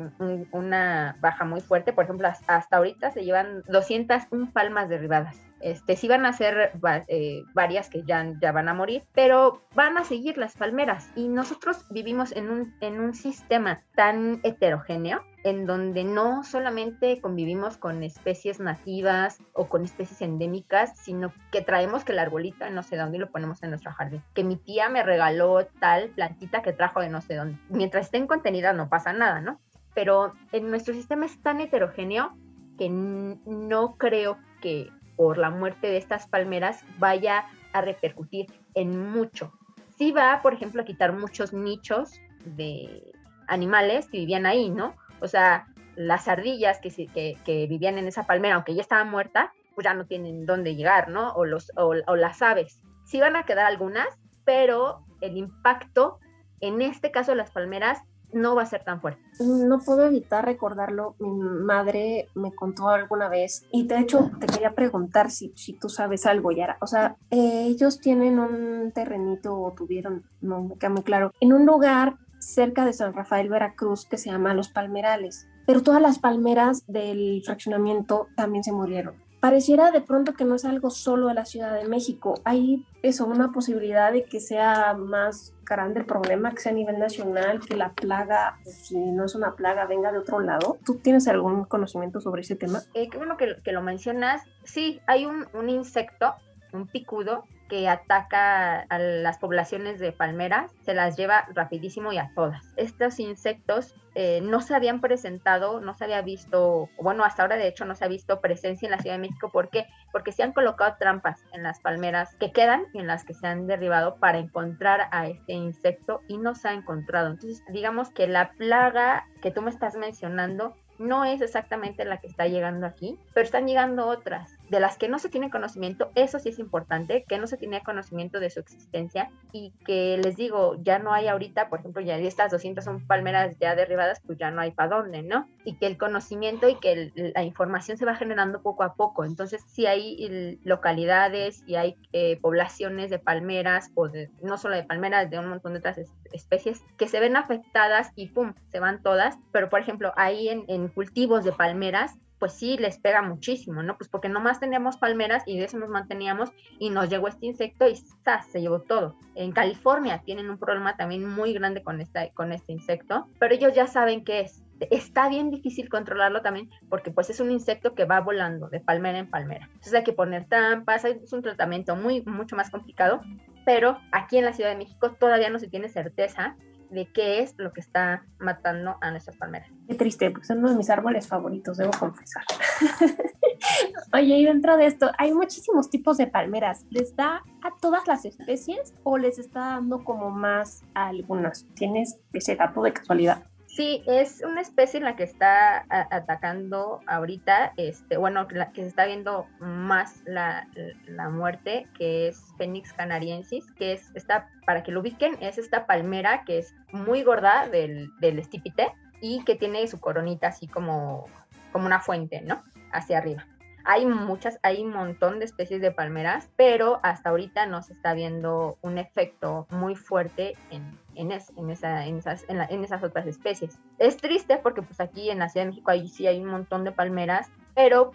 [0.51, 1.93] una baja muy fuerte.
[1.93, 5.41] Por ejemplo, hasta ahorita se llevan 201 palmas derribadas.
[5.59, 6.71] Este, sí van a ser
[7.07, 11.11] eh, varias que ya, ya van a morir, pero van a seguir las palmeras.
[11.15, 17.77] Y nosotros vivimos en un, en un sistema tan heterogéneo en donde no solamente convivimos
[17.77, 22.97] con especies nativas o con especies endémicas, sino que traemos que el arbolito no sé
[22.97, 24.21] dónde y lo ponemos en nuestro jardín.
[24.33, 27.57] Que mi tía me regaló tal plantita que trajo de no sé dónde.
[27.69, 29.59] Mientras estén contenidas no pasa nada, ¿no?
[29.93, 32.37] Pero en nuestro sistema es tan heterogéneo
[32.77, 39.51] que no creo que por la muerte de estas palmeras vaya a repercutir en mucho.
[39.97, 43.11] Sí va, por ejemplo, a quitar muchos nichos de
[43.47, 44.95] animales que vivían ahí, ¿no?
[45.21, 49.51] O sea, las ardillas que, que, que vivían en esa palmera, aunque ya estaba muerta,
[49.79, 51.31] pues ya no tienen dónde llegar, ¿no?
[51.35, 52.81] O, los, o, las aves.
[53.05, 54.07] Sí van a quedar algunas,
[54.43, 56.19] pero el impacto,
[56.59, 57.99] en este caso las palmeras,
[58.33, 59.21] no va a ser tan fuerte.
[59.39, 61.15] No puedo evitar recordarlo.
[61.19, 65.87] Mi madre me contó alguna vez y de hecho te quería preguntar si, si tú
[65.87, 66.77] sabes algo, Yara.
[66.81, 71.53] O sea, eh, ellos tienen un terrenito o tuvieron, no me queda muy claro, en
[71.53, 75.47] un lugar cerca de San Rafael, Veracruz, que se llama Los Palmerales.
[75.65, 80.65] Pero todas las palmeras del fraccionamiento también se murieron pareciera de pronto que no es
[80.65, 82.41] algo solo de la Ciudad de México.
[82.43, 86.99] Hay eso, una posibilidad de que sea más grande el problema, que sea a nivel
[86.99, 90.77] nacional, que la plaga, si no es una plaga, venga de otro lado.
[90.85, 92.81] ¿Tú tienes algún conocimiento sobre ese tema?
[92.93, 94.41] Eh, qué bueno que, lo mencionas.
[94.63, 96.33] Sí, hay un insecto,
[96.73, 102.31] un picudo, que ataca a las poblaciones de palmeras, se las lleva rapidísimo y a
[102.35, 102.65] todas.
[102.75, 107.67] Estos insectos eh, no se habían presentado, no se había visto, bueno, hasta ahora de
[107.67, 109.49] hecho no se ha visto presencia en la Ciudad de México.
[109.51, 109.85] ¿Por qué?
[110.11, 113.47] Porque se han colocado trampas en las palmeras que quedan y en las que se
[113.47, 117.29] han derribado para encontrar a este insecto y no se ha encontrado.
[117.29, 122.27] Entonces, digamos que la plaga que tú me estás mencionando no es exactamente la que
[122.27, 126.39] está llegando aquí, pero están llegando otras de las que no se tiene conocimiento, eso
[126.39, 130.75] sí es importante, que no se tiene conocimiento de su existencia y que les digo,
[130.81, 134.51] ya no hay ahorita, por ejemplo, ya estas 200 son palmeras ya derribadas, pues ya
[134.51, 135.47] no hay para dónde, ¿no?
[135.65, 139.25] Y que el conocimiento y que la información se va generando poco a poco.
[139.25, 144.09] Entonces, si hay localidades y hay eh, poblaciones de palmeras o
[144.41, 145.99] no solo de palmeras, de un montón de otras
[146.31, 150.65] especies que se ven afectadas y pum, se van todas, pero por ejemplo, ahí en,
[150.67, 153.97] en cultivos de palmeras, pues sí les pega muchísimo, ¿no?
[153.97, 156.49] Pues porque nomás teníamos palmeras y de eso nos manteníamos
[156.79, 158.47] y nos llegó este insecto y ¡zas!
[158.47, 159.15] se llevó todo.
[159.35, 163.73] En California tienen un problema también muy grande con, esta, con este insecto, pero ellos
[163.75, 164.63] ya saben qué es.
[164.91, 169.19] Está bien difícil controlarlo también porque pues es un insecto que va volando de palmera
[169.19, 169.65] en palmera.
[169.65, 173.19] Entonces hay que poner trampas, es un tratamiento muy, mucho más complicado,
[173.65, 176.55] pero aquí en la Ciudad de México todavía no se tiene certeza
[176.89, 179.69] de qué es lo que está matando a nuestras palmeras.
[179.87, 182.43] Qué triste, porque son uno de mis árboles favoritos, debo confesar.
[184.13, 186.85] Oye, y dentro de esto, hay muchísimos tipos de palmeras.
[186.89, 191.65] ¿Les da a todas las especies o les está dando como más a algunas?
[191.75, 193.43] ¿Tienes ese dato de casualidad?
[193.79, 198.89] Sí, es una especie en la que está atacando ahorita, este, bueno, la, que se
[198.89, 200.67] está viendo más la,
[201.07, 205.87] la, muerte, que es Phoenix canariensis, que es esta, para que lo ubiquen, es esta
[205.87, 211.27] palmera que es muy gorda del, del estipite, y que tiene su coronita así como,
[211.71, 212.61] como una fuente, ¿no?
[212.91, 213.47] Hacia arriba.
[213.85, 218.13] Hay muchas, hay un montón de especies de palmeras, pero hasta ahorita no se está
[218.13, 223.79] viendo un efecto muy fuerte en, en, en, esa, en, esas, en, esas otras especies.
[223.97, 226.83] Es triste porque pues aquí en la Ciudad de México ahí sí hay un montón
[226.83, 228.11] de palmeras, pero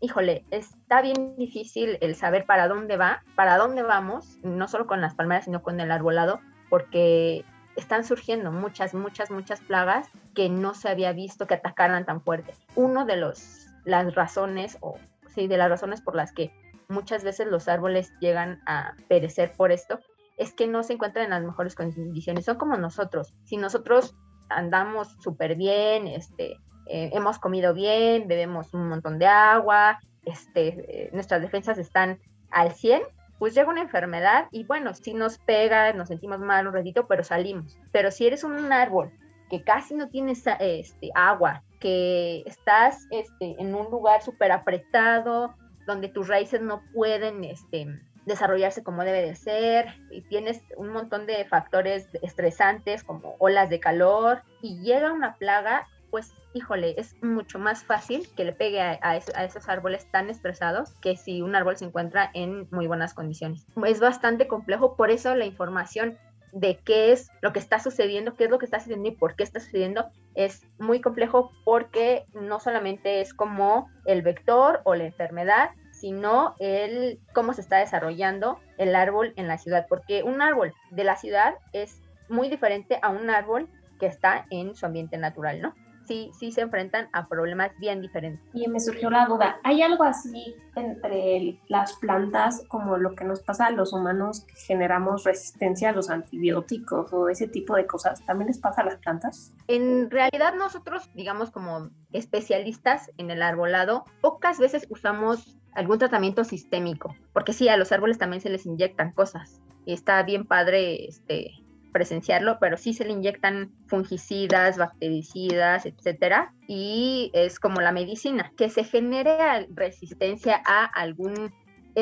[0.00, 5.00] híjole, está bien difícil el saber para dónde va, para dónde vamos, no solo con
[5.00, 7.44] las palmeras, sino con el arbolado, porque
[7.76, 12.54] están surgiendo muchas, muchas, muchas plagas que no se había visto que atacaran tan fuerte.
[12.74, 14.98] Uno de los las razones o
[15.34, 16.52] sí, de las razones por las que
[16.88, 20.00] muchas veces los árboles llegan a perecer por esto
[20.36, 22.44] es que no se encuentran en las mejores condiciones.
[22.44, 23.34] Son como nosotros.
[23.44, 24.14] Si nosotros
[24.48, 26.52] andamos súper bien, este,
[26.86, 32.20] eh, hemos comido bien, bebemos un montón de agua, este, eh, nuestras defensas están
[32.50, 33.02] al 100,
[33.38, 37.24] pues llega una enfermedad y bueno, si nos pega, nos sentimos mal un ratito, pero
[37.24, 37.76] salimos.
[37.90, 39.10] Pero si eres un árbol
[39.50, 45.54] que casi no tienes este, agua, que estás este, en un lugar súper apretado,
[45.86, 47.86] donde tus raíces no pueden este,
[48.26, 53.80] desarrollarse como debe de ser, y tienes un montón de factores estresantes como olas de
[53.80, 58.98] calor, y llega una plaga, pues híjole, es mucho más fácil que le pegue a,
[59.02, 63.66] a, esos árboles tan estresados que si un árbol se encuentra en muy buenas condiciones.
[63.86, 66.18] Es bastante complejo, por eso la información
[66.52, 69.36] de qué es lo que está sucediendo, qué es lo que está sucediendo y por
[69.36, 75.04] qué está sucediendo, es muy complejo porque no solamente es como el vector o la
[75.04, 80.72] enfermedad, sino el cómo se está desarrollando el árbol en la ciudad, porque un árbol
[80.92, 85.60] de la ciudad es muy diferente a un árbol que está en su ambiente natural,
[85.60, 85.74] ¿no?
[86.08, 88.40] Sí, sí se enfrentan a problemas bien diferentes.
[88.54, 93.40] Y me surgió la duda, ¿hay algo así entre las plantas como lo que nos
[93.42, 98.24] pasa a los humanos que generamos resistencia a los antibióticos o ese tipo de cosas?
[98.24, 99.52] ¿También les pasa a las plantas?
[99.68, 107.14] En realidad nosotros, digamos como especialistas en el arbolado, pocas veces usamos algún tratamiento sistémico,
[107.32, 109.60] porque sí, a los árboles también se les inyectan cosas.
[109.84, 111.52] Y está bien padre este,
[111.92, 118.70] presenciarlo, pero sí se le inyectan fungicidas, bactericidas, etcétera, y es como la medicina, que
[118.70, 121.52] se genere resistencia a algún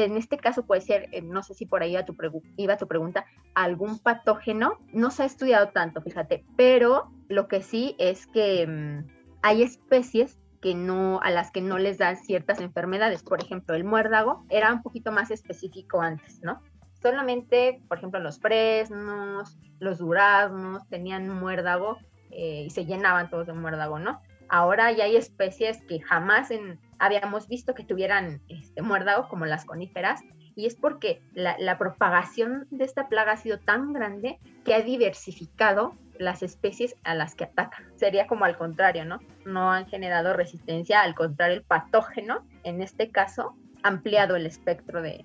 [0.05, 2.15] en este caso puede ser, eh, no sé si por ahí iba tu,
[2.57, 4.79] iba tu pregunta, algún patógeno.
[4.93, 9.07] No se ha estudiado tanto, fíjate, pero lo que sí es que mm,
[9.43, 13.23] hay especies que no, a las que no les dan ciertas enfermedades.
[13.23, 16.61] Por ejemplo, el muérdago era un poquito más específico antes, ¿no?
[17.01, 21.99] Solamente, por ejemplo, los fresnos, los duraznos tenían muérdago
[22.31, 24.21] eh, y se llenaban todos de muérdago, ¿no?
[24.49, 26.51] Ahora ya hay especies que jamás
[26.99, 30.21] habíamos visto que tuvieran este, muérdago, como las coníferas,
[30.55, 35.95] y es porque la, propagación de esta plaga ha sido tan grande que ha diversificado
[36.19, 37.83] las especies a las que ataca.
[37.97, 39.21] Sería como al contrario, ¿no?
[39.45, 45.03] No han generado resistencia, al contrario, el patógeno, en este caso, ha ampliado el espectro
[45.03, 45.25] de,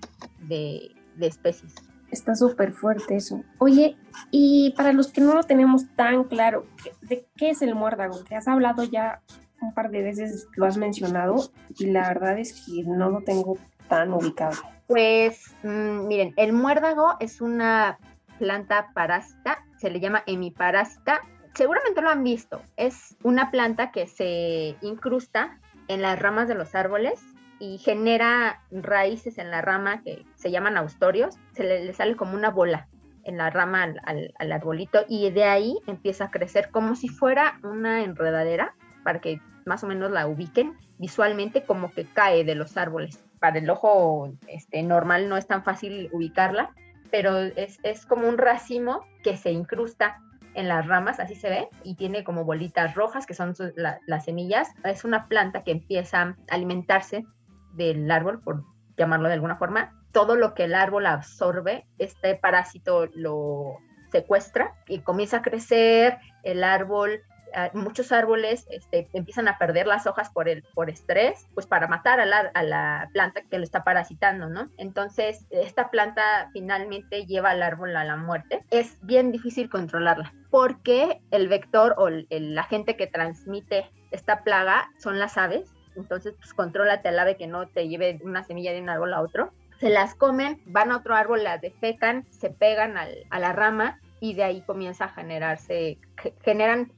[1.16, 1.76] de especies.
[2.12, 3.42] Está súper fuerte eso.
[3.58, 3.96] Oye,
[4.32, 6.66] y para los que no lo tenemos tan claro,
[7.02, 8.22] ¿de qué es el muérdago?
[8.24, 9.22] Te has hablado ya
[9.62, 13.58] un par de veces, lo has mencionado, y la verdad es que no lo tengo
[13.88, 14.58] tan ubicado.
[14.88, 17.98] Pues mm, miren, el muérdago es una
[18.40, 21.22] planta parásita, se le llama hemiparásita.
[21.54, 22.62] Seguramente lo han visto.
[22.76, 27.22] Es una planta que se incrusta en las ramas de los árboles
[27.62, 32.50] y genera raíces en la rama que se llaman austorios, se le, sale como una
[32.50, 32.88] bola
[33.24, 37.60] en la rama al, al, arbolito y de ahí empieza a crecer como si fuera
[37.62, 42.78] una enredadera, para que más o menos la ubiquen visualmente como que cae de los
[42.78, 43.24] árboles.
[43.40, 46.72] Para el ojo este, normal no es tan fácil ubicarla,
[47.12, 50.18] pero es, es como un racimo que se incrusta
[50.56, 54.70] en las ramas, así se ve, y tiene como bolitas rojas que son las semillas.
[54.84, 57.24] Es una planta que empieza a alimentarse
[57.74, 58.64] del árbol, por
[58.98, 63.78] llamarlo de alguna forma, todo lo que el árbol absorbe, este parásito lo
[64.12, 67.22] secuestra y comienza a crecer, el árbol,
[67.56, 71.88] ah, muchos árboles este, empiezan a perder las hojas por, el, por estrés, pues para
[71.88, 74.70] matar a la, a la, planta que lo está parasitando, ¿no?
[74.78, 78.66] Entonces, esta planta finalmente lleva al árbol a la muerte.
[78.70, 84.90] Es bien difícil controlarla porque el vector o el, el agente que transmite esta plaga
[85.00, 88.82] son las aves entonces pues contrólate al ave que no te lleve una semilla de
[88.82, 89.52] un árbol a otro.
[89.80, 94.36] Se las comen, van a otro árbol, las defecan, se pegan a la rama y
[94.36, 95.98] de ahí comienza a generarse,
[96.44, 96.92] generan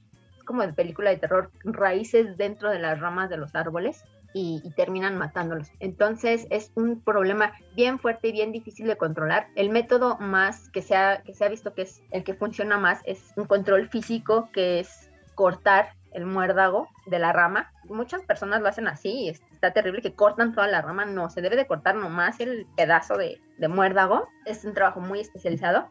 [0.45, 5.17] como de película de terror, raíces dentro de las ramas de los árboles y, terminan
[5.17, 5.69] matándolos.
[5.79, 9.47] Entonces es un problema bien fuerte y bien difícil de controlar.
[9.55, 12.77] El método más que se ha, que se ha visto que es el que funciona
[12.77, 17.71] más es un control físico, que es cortar el muérdago de la rama.
[17.85, 21.05] Muchas personas lo hacen así está terrible que cortan toda la rama.
[21.05, 24.27] No, se debe de cortar nomás el pedazo de, de muérdago.
[24.45, 25.87] Es un trabajo muy especializado,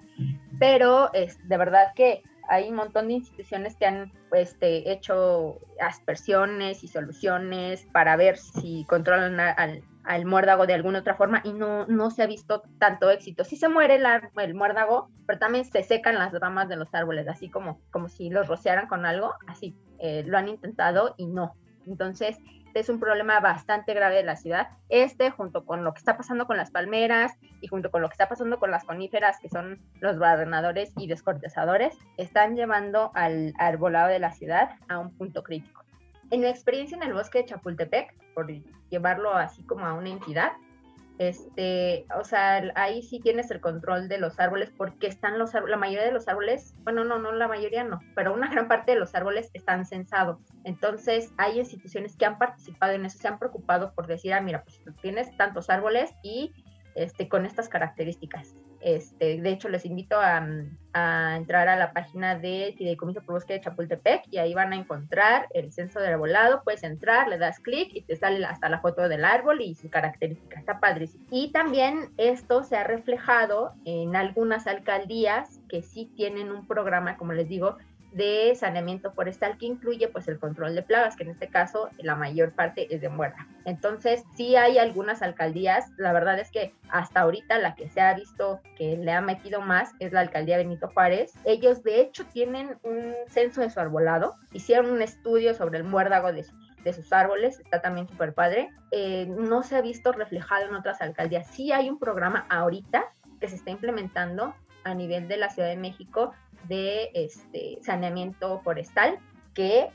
[0.58, 6.82] pero es de verdad que hay un montón de instituciones que han este, hecho aspersiones
[6.84, 11.86] y soluciones para ver si controlan al, al muérdago de alguna otra forma y no,
[11.86, 13.44] no se ha visto tanto éxito.
[13.44, 14.06] Sí se muere el,
[14.36, 18.30] el muérdago, pero también se secan las ramas de los árboles, así como, como si
[18.30, 21.54] los rociaran con algo, así eh, lo han intentado y no.
[21.86, 22.36] Entonces,
[22.74, 24.68] es un problema bastante grave de la ciudad.
[24.88, 28.14] Este, junto con lo que está pasando con las palmeras y junto con lo que
[28.14, 34.08] está pasando con las coníferas, que son los barrenadores y descortezadores, están llevando al arbolado
[34.08, 35.84] de la ciudad a un punto crítico.
[36.30, 38.50] En mi experiencia en el bosque de Chapultepec, por
[38.90, 40.52] llevarlo así como a una entidad,
[41.28, 45.76] este, o sea, ahí sí tienes el control de los árboles porque están los la
[45.76, 48.98] mayoría de los árboles, bueno, no, no la mayoría no, pero una gran parte de
[48.98, 50.38] los árboles están censados.
[50.64, 54.64] Entonces, hay instituciones que han participado en eso, se han preocupado por decir, ah, mira,
[54.64, 56.52] pues tienes tantos árboles y
[56.94, 58.54] este, con estas características.
[58.82, 60.46] Este, de hecho, les invito a,
[61.36, 65.46] entrar a la página de Fideicomiso por Bosque de Chapultepec y ahí van a encontrar
[65.54, 66.62] el censo de arbolado.
[66.64, 69.90] Puedes entrar, le das clic y te sale hasta la foto del árbol y sus
[69.90, 70.60] características.
[70.60, 71.24] Está padrísimo.
[71.30, 77.32] Y también esto se ha reflejado en algunas alcaldías que sí tienen un programa, como
[77.32, 77.78] les digo,
[78.12, 82.14] de saneamiento forestal que incluye pues el control de plagas, que en este caso la
[82.14, 83.46] mayor parte es de muerta.
[83.64, 88.14] Entonces, sí hay algunas alcaldías, la verdad es que hasta ahorita la que se ha
[88.14, 91.32] visto que le ha metido más es la alcaldía Benito Juárez.
[91.44, 96.32] Ellos de hecho tienen un censo de su arbolado, hicieron un estudio sobre el muérdago
[96.32, 96.44] de
[96.92, 98.70] sus árboles, está también súper padre.
[98.90, 101.46] Eh, no se ha visto reflejado en otras alcaldías.
[101.48, 103.04] Sí hay un programa ahorita
[103.40, 104.54] que se está implementando
[104.84, 106.32] a nivel de la Ciudad de México
[106.68, 109.18] de este, saneamiento forestal,
[109.54, 109.90] que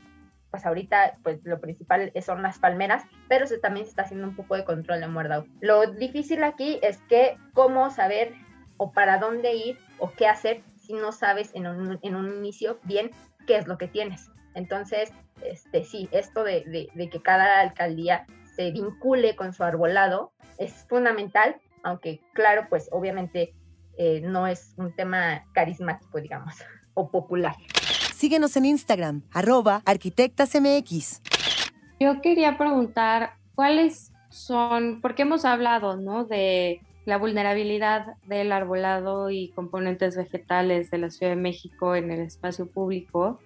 [0.50, 4.36] pues ahorita pues lo principal son las palmeras, pero se, también se está haciendo un
[4.36, 5.46] poco de control de muerdao.
[5.60, 8.32] Lo difícil aquí es que cómo saber
[8.78, 12.78] o para dónde ir o qué hacer si no sabes en un, en un inicio
[12.84, 13.10] bien
[13.46, 14.30] qué es lo que tienes.
[14.54, 15.12] Entonces,
[15.44, 21.56] este, sí, esto de, de que cada alcaldía se vincule con su arbolado es fundamental,
[21.82, 23.54] aunque claro, pues obviamente
[23.98, 26.54] eh, no es un tema carismático, digamos,
[26.94, 27.56] o popular.
[28.14, 31.20] Síguenos en Instagram, arroba arquitectasmx.
[32.00, 36.24] Yo quería preguntar, ¿cuáles son, porque hemos hablado, ¿no?
[36.24, 42.20] De la vulnerabilidad del arbolado y componentes vegetales de la Ciudad de México en el
[42.20, 43.40] espacio público,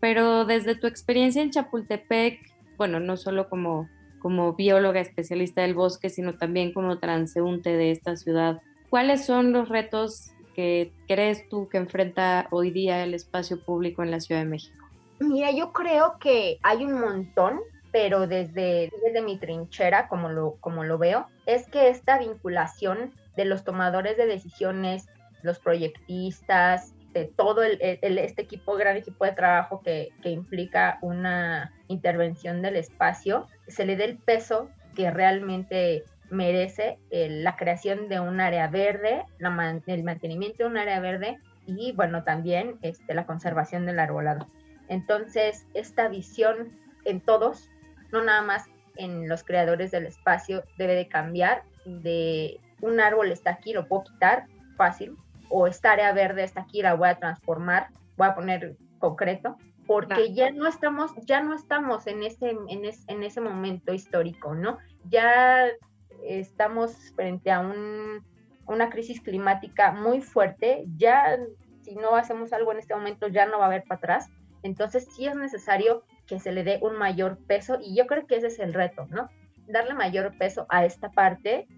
[0.00, 2.40] pero desde tu experiencia en Chapultepec,
[2.76, 3.88] bueno, no solo como,
[4.20, 8.60] como bióloga especialista del bosque, sino también como transeúnte de esta ciudad,
[8.94, 14.12] ¿Cuáles son los retos que crees tú que enfrenta hoy día el espacio público en
[14.12, 14.84] la Ciudad de México?
[15.18, 17.58] Mira, yo creo que hay un montón,
[17.90, 23.46] pero desde, desde mi trinchera, como lo, como lo veo, es que esta vinculación de
[23.46, 25.08] los tomadores de decisiones,
[25.42, 32.62] los proyectistas, de todo este equipo, gran equipo de trabajo que, que implica una intervención
[32.62, 38.40] del espacio, se le dé el peso que realmente merece eh, la creación de un
[38.40, 39.24] área verde,
[39.86, 44.48] el mantenimiento de un área verde y bueno, también este, la conservación del arbolado.
[44.88, 47.70] Entonces, esta visión en todos,
[48.12, 48.64] no nada más
[48.96, 54.04] en los creadores del espacio, debe de cambiar de un árbol está aquí, lo puedo
[54.04, 54.46] quitar
[54.76, 55.16] fácil,
[55.48, 59.56] o esta área verde está aquí, la voy a transformar, voy a poner concreto,
[59.86, 64.78] porque ya no estamos, ya no estamos en ese, en, en ese momento histórico, ¿no?
[65.08, 65.66] Ya
[66.26, 67.60] estamos frente a
[68.66, 71.38] una crisis climática muy fuerte, ya
[71.82, 74.30] si no hacemos algo en este momento ya no va a haber para atrás,
[74.62, 78.36] entonces sí es necesario que se le dé un mayor peso y yo creo que
[78.36, 79.28] ese es el reto, ¿no?
[79.68, 81.68] Darle mayor peso a esta parte,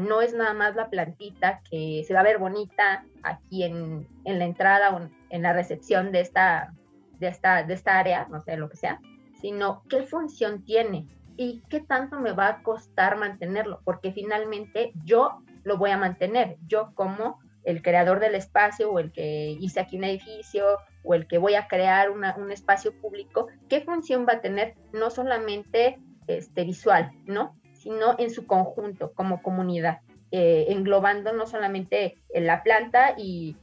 [0.00, 4.44] no es nada más la plantita que se va a ver bonita aquí en, la
[4.44, 6.72] entrada o en la recepción de esta,
[7.18, 9.00] de, esta, de esta área, no sé, lo que sea,
[9.40, 11.06] sino qué función tiene,
[11.36, 16.56] y qué tanto me va a costar mantenerlo, porque finalmente yo lo voy a mantener,
[16.66, 21.26] yo como el creador del espacio o el que hice aquí un edificio o el
[21.26, 26.64] que voy a crear un espacio público, ¿qué función va a tener no solamente este,
[26.64, 27.56] visual, ¿no?
[27.72, 33.56] sino en su conjunto como comunidad, eh, englobando no solamente la planta y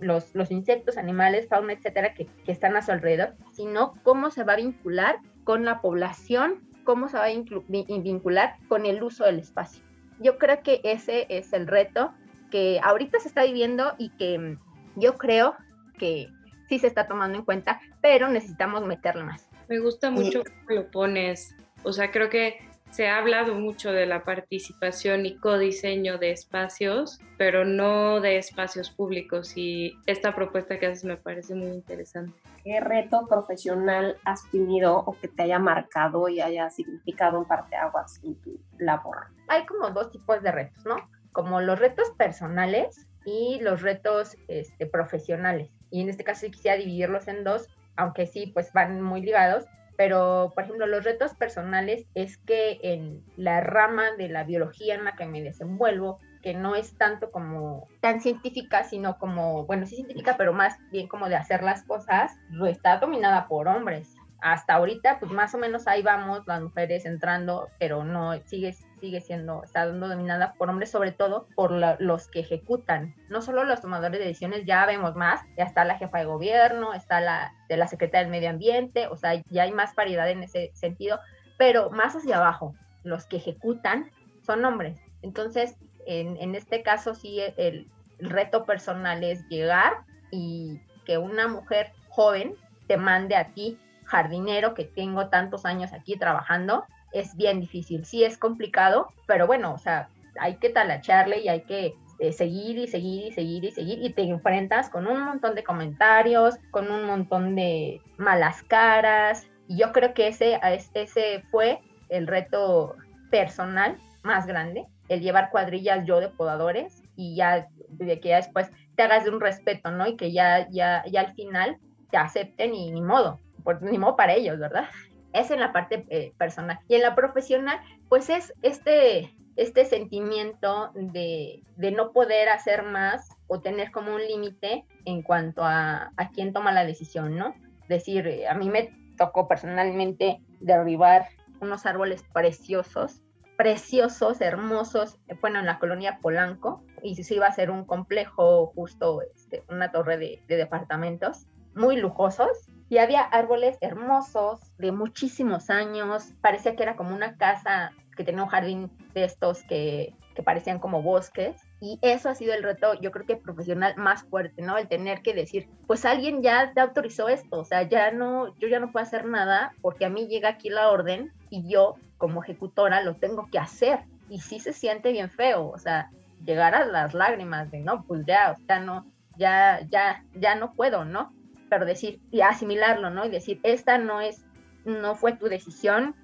[0.00, 4.56] los, insectos, animales, fauna, etcétera, que están a su alrededor, sino cómo se va a
[4.56, 9.82] vincular con la población cómo se va a vincular con el uso del espacio.
[10.20, 12.14] Yo creo que ese es el reto
[12.50, 14.58] que ahorita se está viviendo y que mm,
[14.94, 15.54] yo creo
[15.98, 16.30] que
[16.70, 19.50] sí se está tomando en cuenta, pero necesitamos meterle más.
[19.68, 21.54] Me gusta mucho cómo lo pones.
[21.82, 22.58] O sea, creo que
[22.96, 28.88] se ha hablado mucho de la participación y codiseño de espacios, pero no de espacios
[28.88, 32.32] públicos y esta propuesta que haces me parece muy interesante.
[32.64, 38.18] ¿Qué reto profesional has tenido o que te haya marcado y haya significado un parteaguas
[38.24, 39.26] en tu labor?
[39.48, 40.96] Hay como dos tipos de retos, ¿no?
[41.32, 45.68] Como los retos personales y los retos este, profesionales.
[45.90, 49.66] Y en este caso quisiera dividirlos en dos, aunque sí, pues van muy ligados
[49.96, 55.04] pero por ejemplo los retos personales es que en la rama de la biología en
[55.04, 59.96] la que me desenvuelvo, que no es tanto como tan científica, sino como, bueno, sí
[59.96, 62.38] científica, pero más bien como de hacer las cosas,
[62.68, 64.14] está dominada por hombres.
[64.40, 69.20] Hasta ahorita, pues más o menos ahí vamos, las mujeres entrando, pero no, sigue sigue
[69.20, 73.14] siendo, está dominada por hombres, sobre todo por los que ejecutan.
[73.28, 76.94] No solo los tomadores de decisiones, ya vemos más, ya está la jefa de gobierno,
[76.94, 80.42] está la de la secretaria del medio ambiente, o sea, ya hay más paridad en
[80.42, 81.20] ese sentido,
[81.58, 84.10] pero más hacia abajo, los que ejecutan
[84.42, 85.00] son hombres.
[85.22, 85.76] Entonces,
[86.06, 91.92] en, en este caso sí, el, el reto personal es llegar y que una mujer
[92.08, 92.54] joven
[92.86, 96.84] te mande a ti jardinero que tengo tantos años aquí trabajando
[97.20, 98.04] es bien difícil.
[98.04, 100.08] Sí es complicado, pero bueno, o sea,
[100.38, 104.10] hay que talacharle y hay que eh, seguir y seguir y seguir y seguir y
[104.10, 109.46] te enfrentas con un montón de comentarios, con un montón de malas caras.
[109.68, 110.58] Y yo creo que ese,
[110.94, 112.96] ese fue el reto
[113.30, 118.70] personal más grande, el llevar cuadrillas yo de podadores y ya de que ya después
[118.94, 120.06] te hagas de un respeto, ¿no?
[120.06, 121.78] Y que ya, ya, ya al final
[122.10, 124.88] te acepten y ni modo, por, ni modo para ellos, ¿verdad?
[125.36, 126.78] Es en la parte eh, personal.
[126.88, 127.78] Y en la profesional,
[128.08, 134.22] pues es este, este sentimiento de, de no poder hacer más o tener como un
[134.22, 137.54] límite en cuanto a, a quién toma la decisión, ¿no?
[137.88, 141.26] Decir, eh, a mí me tocó personalmente derribar
[141.60, 143.22] unos árboles preciosos,
[143.56, 149.22] preciosos, hermosos, bueno, en la colonia Polanco, y se iba a hacer un complejo, justo
[149.34, 152.48] este, una torre de departamentos muy lujosos,
[152.88, 158.42] y había árboles hermosos de muchísimos años, parecía que era como una casa que tenía
[158.42, 161.56] un jardín de estos que, que parecían como bosques.
[161.80, 164.78] Y eso ha sido el reto, yo creo que profesional más fuerte, ¿no?
[164.78, 168.68] El tener que decir, pues alguien ya te autorizó esto, o sea, ya no, yo
[168.68, 172.42] ya no puedo hacer nada porque a mí llega aquí la orden y yo como
[172.42, 174.00] ejecutora lo tengo que hacer.
[174.28, 176.10] Y sí se siente bien feo, o sea,
[176.44, 179.06] llegar a las lágrimas de, no, pues ya, o sea, no,
[179.36, 181.32] ya, ya, ya no puedo, ¿no?
[181.68, 183.24] Pero decir y asimilarlo, ¿no?
[183.24, 184.44] Y decir, esta no es,
[184.84, 186.14] no fue tu decisión,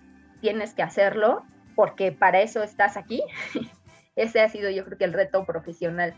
[0.41, 3.23] tienes que hacerlo porque para eso estás aquí.
[4.17, 6.15] Ese ha sido yo creo que el reto profesional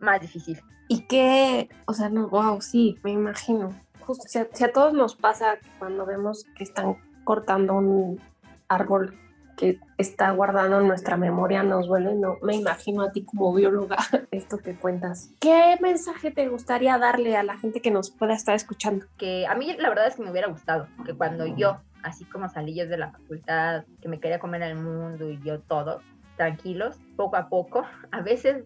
[0.00, 0.60] más difícil.
[0.88, 3.70] Y que, o sea, no, wow, sí, me imagino.
[4.00, 8.20] Justo, si a todos nos pasa cuando vemos que están cortando un
[8.68, 9.18] árbol
[9.56, 13.96] que está guardado en nuestra memoria nos duele, no me imagino a ti como bióloga
[14.30, 15.30] esto que cuentas.
[15.40, 19.06] ¿Qué mensaje te gustaría darle a la gente que nos pueda estar escuchando?
[19.16, 22.48] Que a mí la verdad es que me hubiera gustado que cuando yo, así como
[22.48, 26.00] salí yo de la facultad, que me quería comer el mundo y yo todo,
[26.36, 28.64] tranquilos, poco a poco, a veces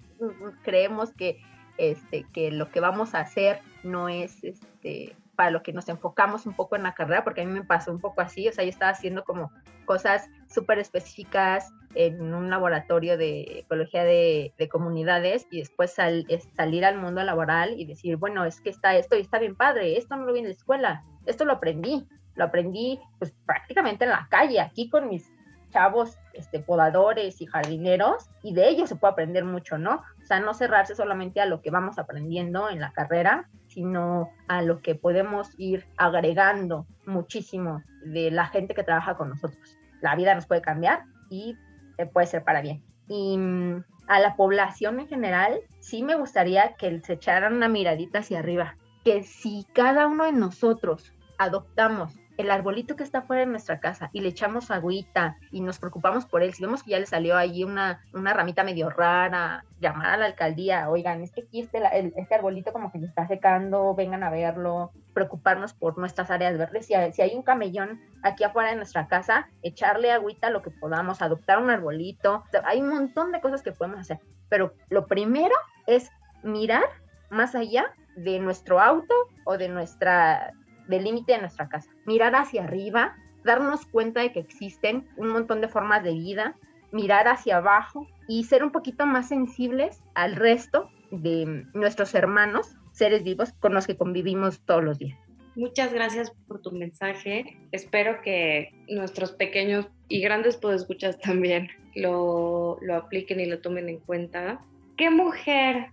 [0.63, 1.41] creemos que
[1.79, 6.45] este, que lo que vamos a hacer no es este, para lo que nos enfocamos
[6.45, 8.65] un poco en la carrera, porque a mí me pasó un poco así, o sea,
[8.65, 9.51] yo estaba haciendo como
[9.91, 17.25] cosas súper específicas en un laboratorio de ecología de, comunidades y después salir al mundo
[17.25, 20.33] laboral y decir, bueno, es que está esto y está bien padre, esto no lo
[20.33, 24.89] vi en la escuela, esto lo aprendí, lo aprendí pues prácticamente en la calle, aquí
[24.89, 25.29] con mis
[25.71, 30.05] chavos este, podadores y jardineros y de ellos se puede aprender mucho, ¿no?
[30.23, 34.63] O sea, no cerrarse solamente a lo que vamos aprendiendo en la carrera, sino a
[34.63, 39.80] lo que podemos ir agregando muchísimo de la gente que trabaja con nosotros.
[40.01, 41.57] La vida nos puede cambiar y
[41.99, 42.83] eh, puede ser para bien.
[43.09, 48.21] Y mm, a la población en general, sí me gustaría que se echaran una miradita
[48.21, 53.47] hacia arriba, que si cada uno de nosotros adoptamos el arbolito que está fuera de
[53.47, 56.99] nuestra casa y le echamos agüita y nos preocupamos por él, si vemos que ya
[56.99, 61.43] le salió ahí una, una ramita medio rara, llamar a la alcaldía, oigan, es que
[61.43, 61.81] aquí este,
[62.17, 66.87] este arbolito como que se está secando, vengan a verlo, preocuparnos por nuestras áreas verdes.
[66.87, 71.23] Si si hay un camellón aquí afuera de nuestra casa, echarle agüita lo que podamos,
[71.23, 72.45] adoptar un arbolito.
[72.65, 74.19] Hay un montón de cosas que podemos hacer,
[74.49, 75.55] pero lo primero
[75.87, 76.11] es
[76.43, 76.85] mirar
[77.31, 79.15] más allá de nuestro auto
[79.45, 80.53] o de nuestra
[80.91, 81.91] del límite de nuestra casa.
[82.05, 86.57] Mirar hacia arriba, darnos cuenta de que existen un montón de formas de vida,
[86.93, 93.23] mirar hacia abajo y ser un poquito más sensibles al resto de nuestros hermanos, seres
[93.23, 95.19] vivos con los que convivimos todos los días.
[95.57, 97.59] muchas gracias por tu mensaje.
[97.73, 103.99] Espero que nuestros pequeños y grandes podescuchas también lo, lo apliquen y lo tomen en
[103.99, 104.61] cuenta.
[104.97, 105.91] ¿Qué mujer,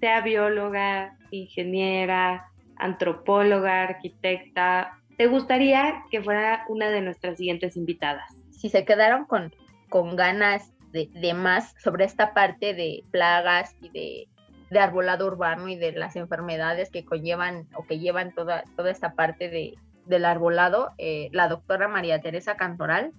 [0.00, 2.49] sea bióloga, ingeniera,
[2.80, 8.30] antropóloga, arquitecta, te gustaría que fuera una de nuestras siguientes invitadas?
[8.50, 9.54] Si se quedaron con,
[9.88, 14.28] con ganas de, de más sobre esta parte de plagas y de
[14.70, 19.14] de arbolado urbano y de las enfermedades que conllevan o que llevan toda, toda esta
[19.14, 19.74] parte de,
[20.06, 20.92] del arbolado.
[20.96, 23.12] Eh, la doctora María Teresa Cantoral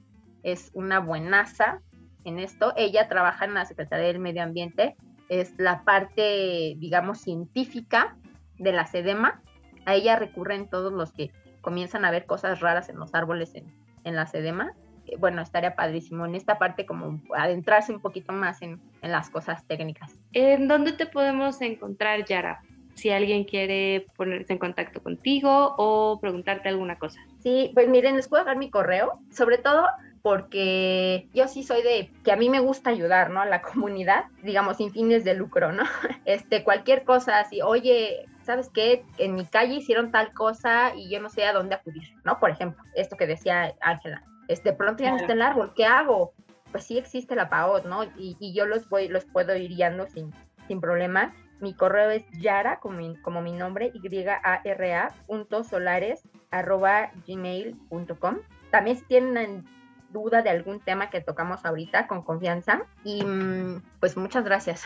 [0.44, 1.82] es una buenaza
[2.24, 2.74] en esto.
[2.78, 4.96] Ella trabaja en la Secretaría del Medio Ambiente,
[5.28, 8.16] es la parte, digamos, científica
[8.58, 9.42] de la SEDEMA.
[9.86, 13.66] A ella recurren todos los que comienzan a ver cosas raras en los árboles en,
[14.04, 14.74] en la SEDEMA
[15.18, 19.66] bueno, estaría padrísimo en esta parte como adentrarse un poquito más en, en las cosas
[19.66, 20.18] técnicas.
[20.34, 22.62] ¿En dónde te podemos encontrar, Yara?
[22.96, 27.20] Si alguien quiere ponerse en contacto contigo o preguntarte alguna cosa.
[27.40, 29.88] Sí, pues miren, les puedo dar mi correo, sobre todo
[30.22, 33.42] porque yo sí soy de que a mí me gusta ayudar, ¿no?
[33.42, 35.84] A la comunidad, digamos, sin fines de lucro, ¿no?
[36.26, 39.06] Este, cualquier cosa así, oye, ¿sabes qué?
[39.18, 42.40] En mi calle hicieron tal cosa y yo no sé a dónde acudir, ¿no?
[42.40, 46.34] Por ejemplo, esto que decía Ángela, este, pronto ya no está el árbol, ¿qué hago?
[46.72, 48.04] Pues sí existe la PAOT, ¿no?
[48.18, 50.34] Y, yo los voy, los puedo ir guiando sin,
[50.68, 51.34] sin problema.
[51.60, 58.38] Mi correo es yara, como mi, como mi nombre, y-a-r-a, punto solares, arroba gmail.com.
[58.72, 59.66] También si tienen
[60.12, 62.84] duda de algún tema que tocamos ahorita, con confianza.
[63.04, 64.84] Y mm, pues muchas gracias.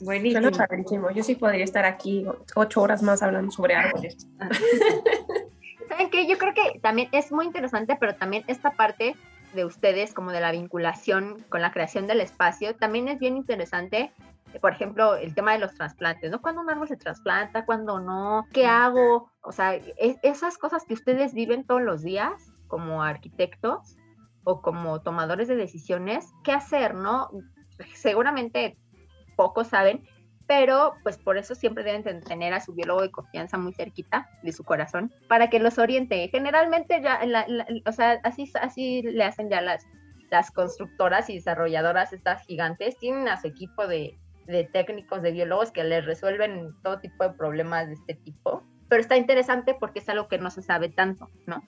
[0.00, 1.10] Buenísimo.
[1.10, 4.26] Yo sí podría estar aquí ocho horas más hablando sobre árboles.
[5.88, 6.26] ¿saben qué?
[6.26, 9.16] Yo creo que también es muy interesante, pero también esta parte
[9.54, 14.12] de ustedes, como de la vinculación con la creación del espacio, también es bien interesante.
[14.60, 16.40] Por ejemplo, el tema de los trasplantes, ¿no?
[16.40, 19.30] Cuando un árbol se trasplanta, cuando no, ¿qué hago?
[19.42, 19.74] O sea,
[20.22, 23.97] esas cosas que ustedes viven todos los días como arquitectos
[24.48, 27.28] o como tomadores de decisiones, ¿qué hacer, no?
[27.94, 28.78] Seguramente
[29.36, 30.08] pocos saben,
[30.46, 34.52] pero pues por eso siempre deben tener a su biólogo de confianza muy cerquita de
[34.52, 36.26] su corazón para que los oriente.
[36.32, 37.20] Generalmente ya,
[37.84, 39.86] o sea, así, así le hacen ya las,
[40.30, 45.72] las constructoras y desarrolladoras estas gigantes, tienen a su equipo de, de técnicos, de biólogos
[45.72, 48.62] que les resuelven todo tipo de problemas de este tipo.
[48.88, 51.62] Pero está interesante porque es algo que no se sabe tanto, ¿no?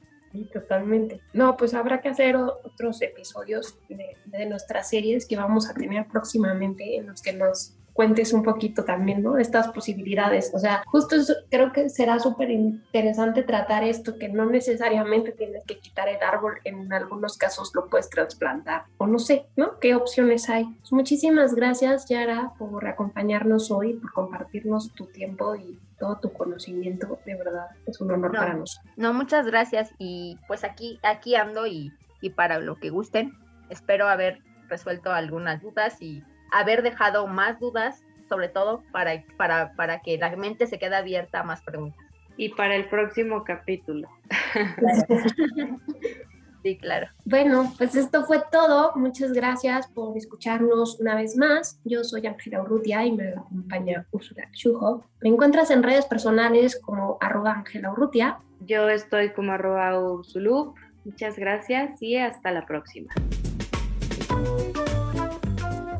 [0.53, 1.21] Totalmente.
[1.33, 6.07] No, pues habrá que hacer otros episodios de, de, nuestras series que vamos a tener
[6.07, 9.37] próximamente en los que nos cuentes un poquito también, ¿no?
[9.37, 10.51] Estas posibilidades.
[10.55, 11.17] O sea, justo
[11.51, 16.55] creo que será súper interesante tratar esto, que no necesariamente tienes que quitar el árbol,
[16.65, 19.79] en algunos casos lo puedes trasplantar, o no sé, ¿no?
[19.81, 20.65] ¿Qué opciones hay?
[20.65, 27.21] Pues muchísimas gracias, Yara, por acompañarnos hoy, por compartirnos tu tiempo y todo tu conocimiento,
[27.25, 28.93] de verdad, es un honor para nosotros.
[28.97, 33.35] No, muchas gracias y pues aquí, aquí ando y, y para lo que gusten,
[33.69, 40.01] espero haber resuelto algunas dudas y haber dejado más dudas, sobre todo para, para, para
[40.01, 42.01] que la mente se quede abierta a más preguntas.
[42.37, 44.09] Y para el próximo capítulo.
[46.63, 47.09] Sí, claro.
[47.25, 48.93] Bueno, pues esto fue todo.
[48.95, 51.81] Muchas gracias por escucharnos una vez más.
[51.85, 55.05] Yo soy Ángela Urrutia y me acompaña Ursula Chujo.
[55.21, 58.41] Me encuentras en redes personales como arroba Ángela Urrutia.
[58.61, 60.77] Yo estoy como arroba Ursulup.
[61.05, 63.11] Muchas gracias y hasta la próxima.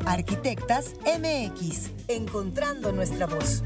[0.05, 3.63] Arquitectas MX, encontrando nuestra voz.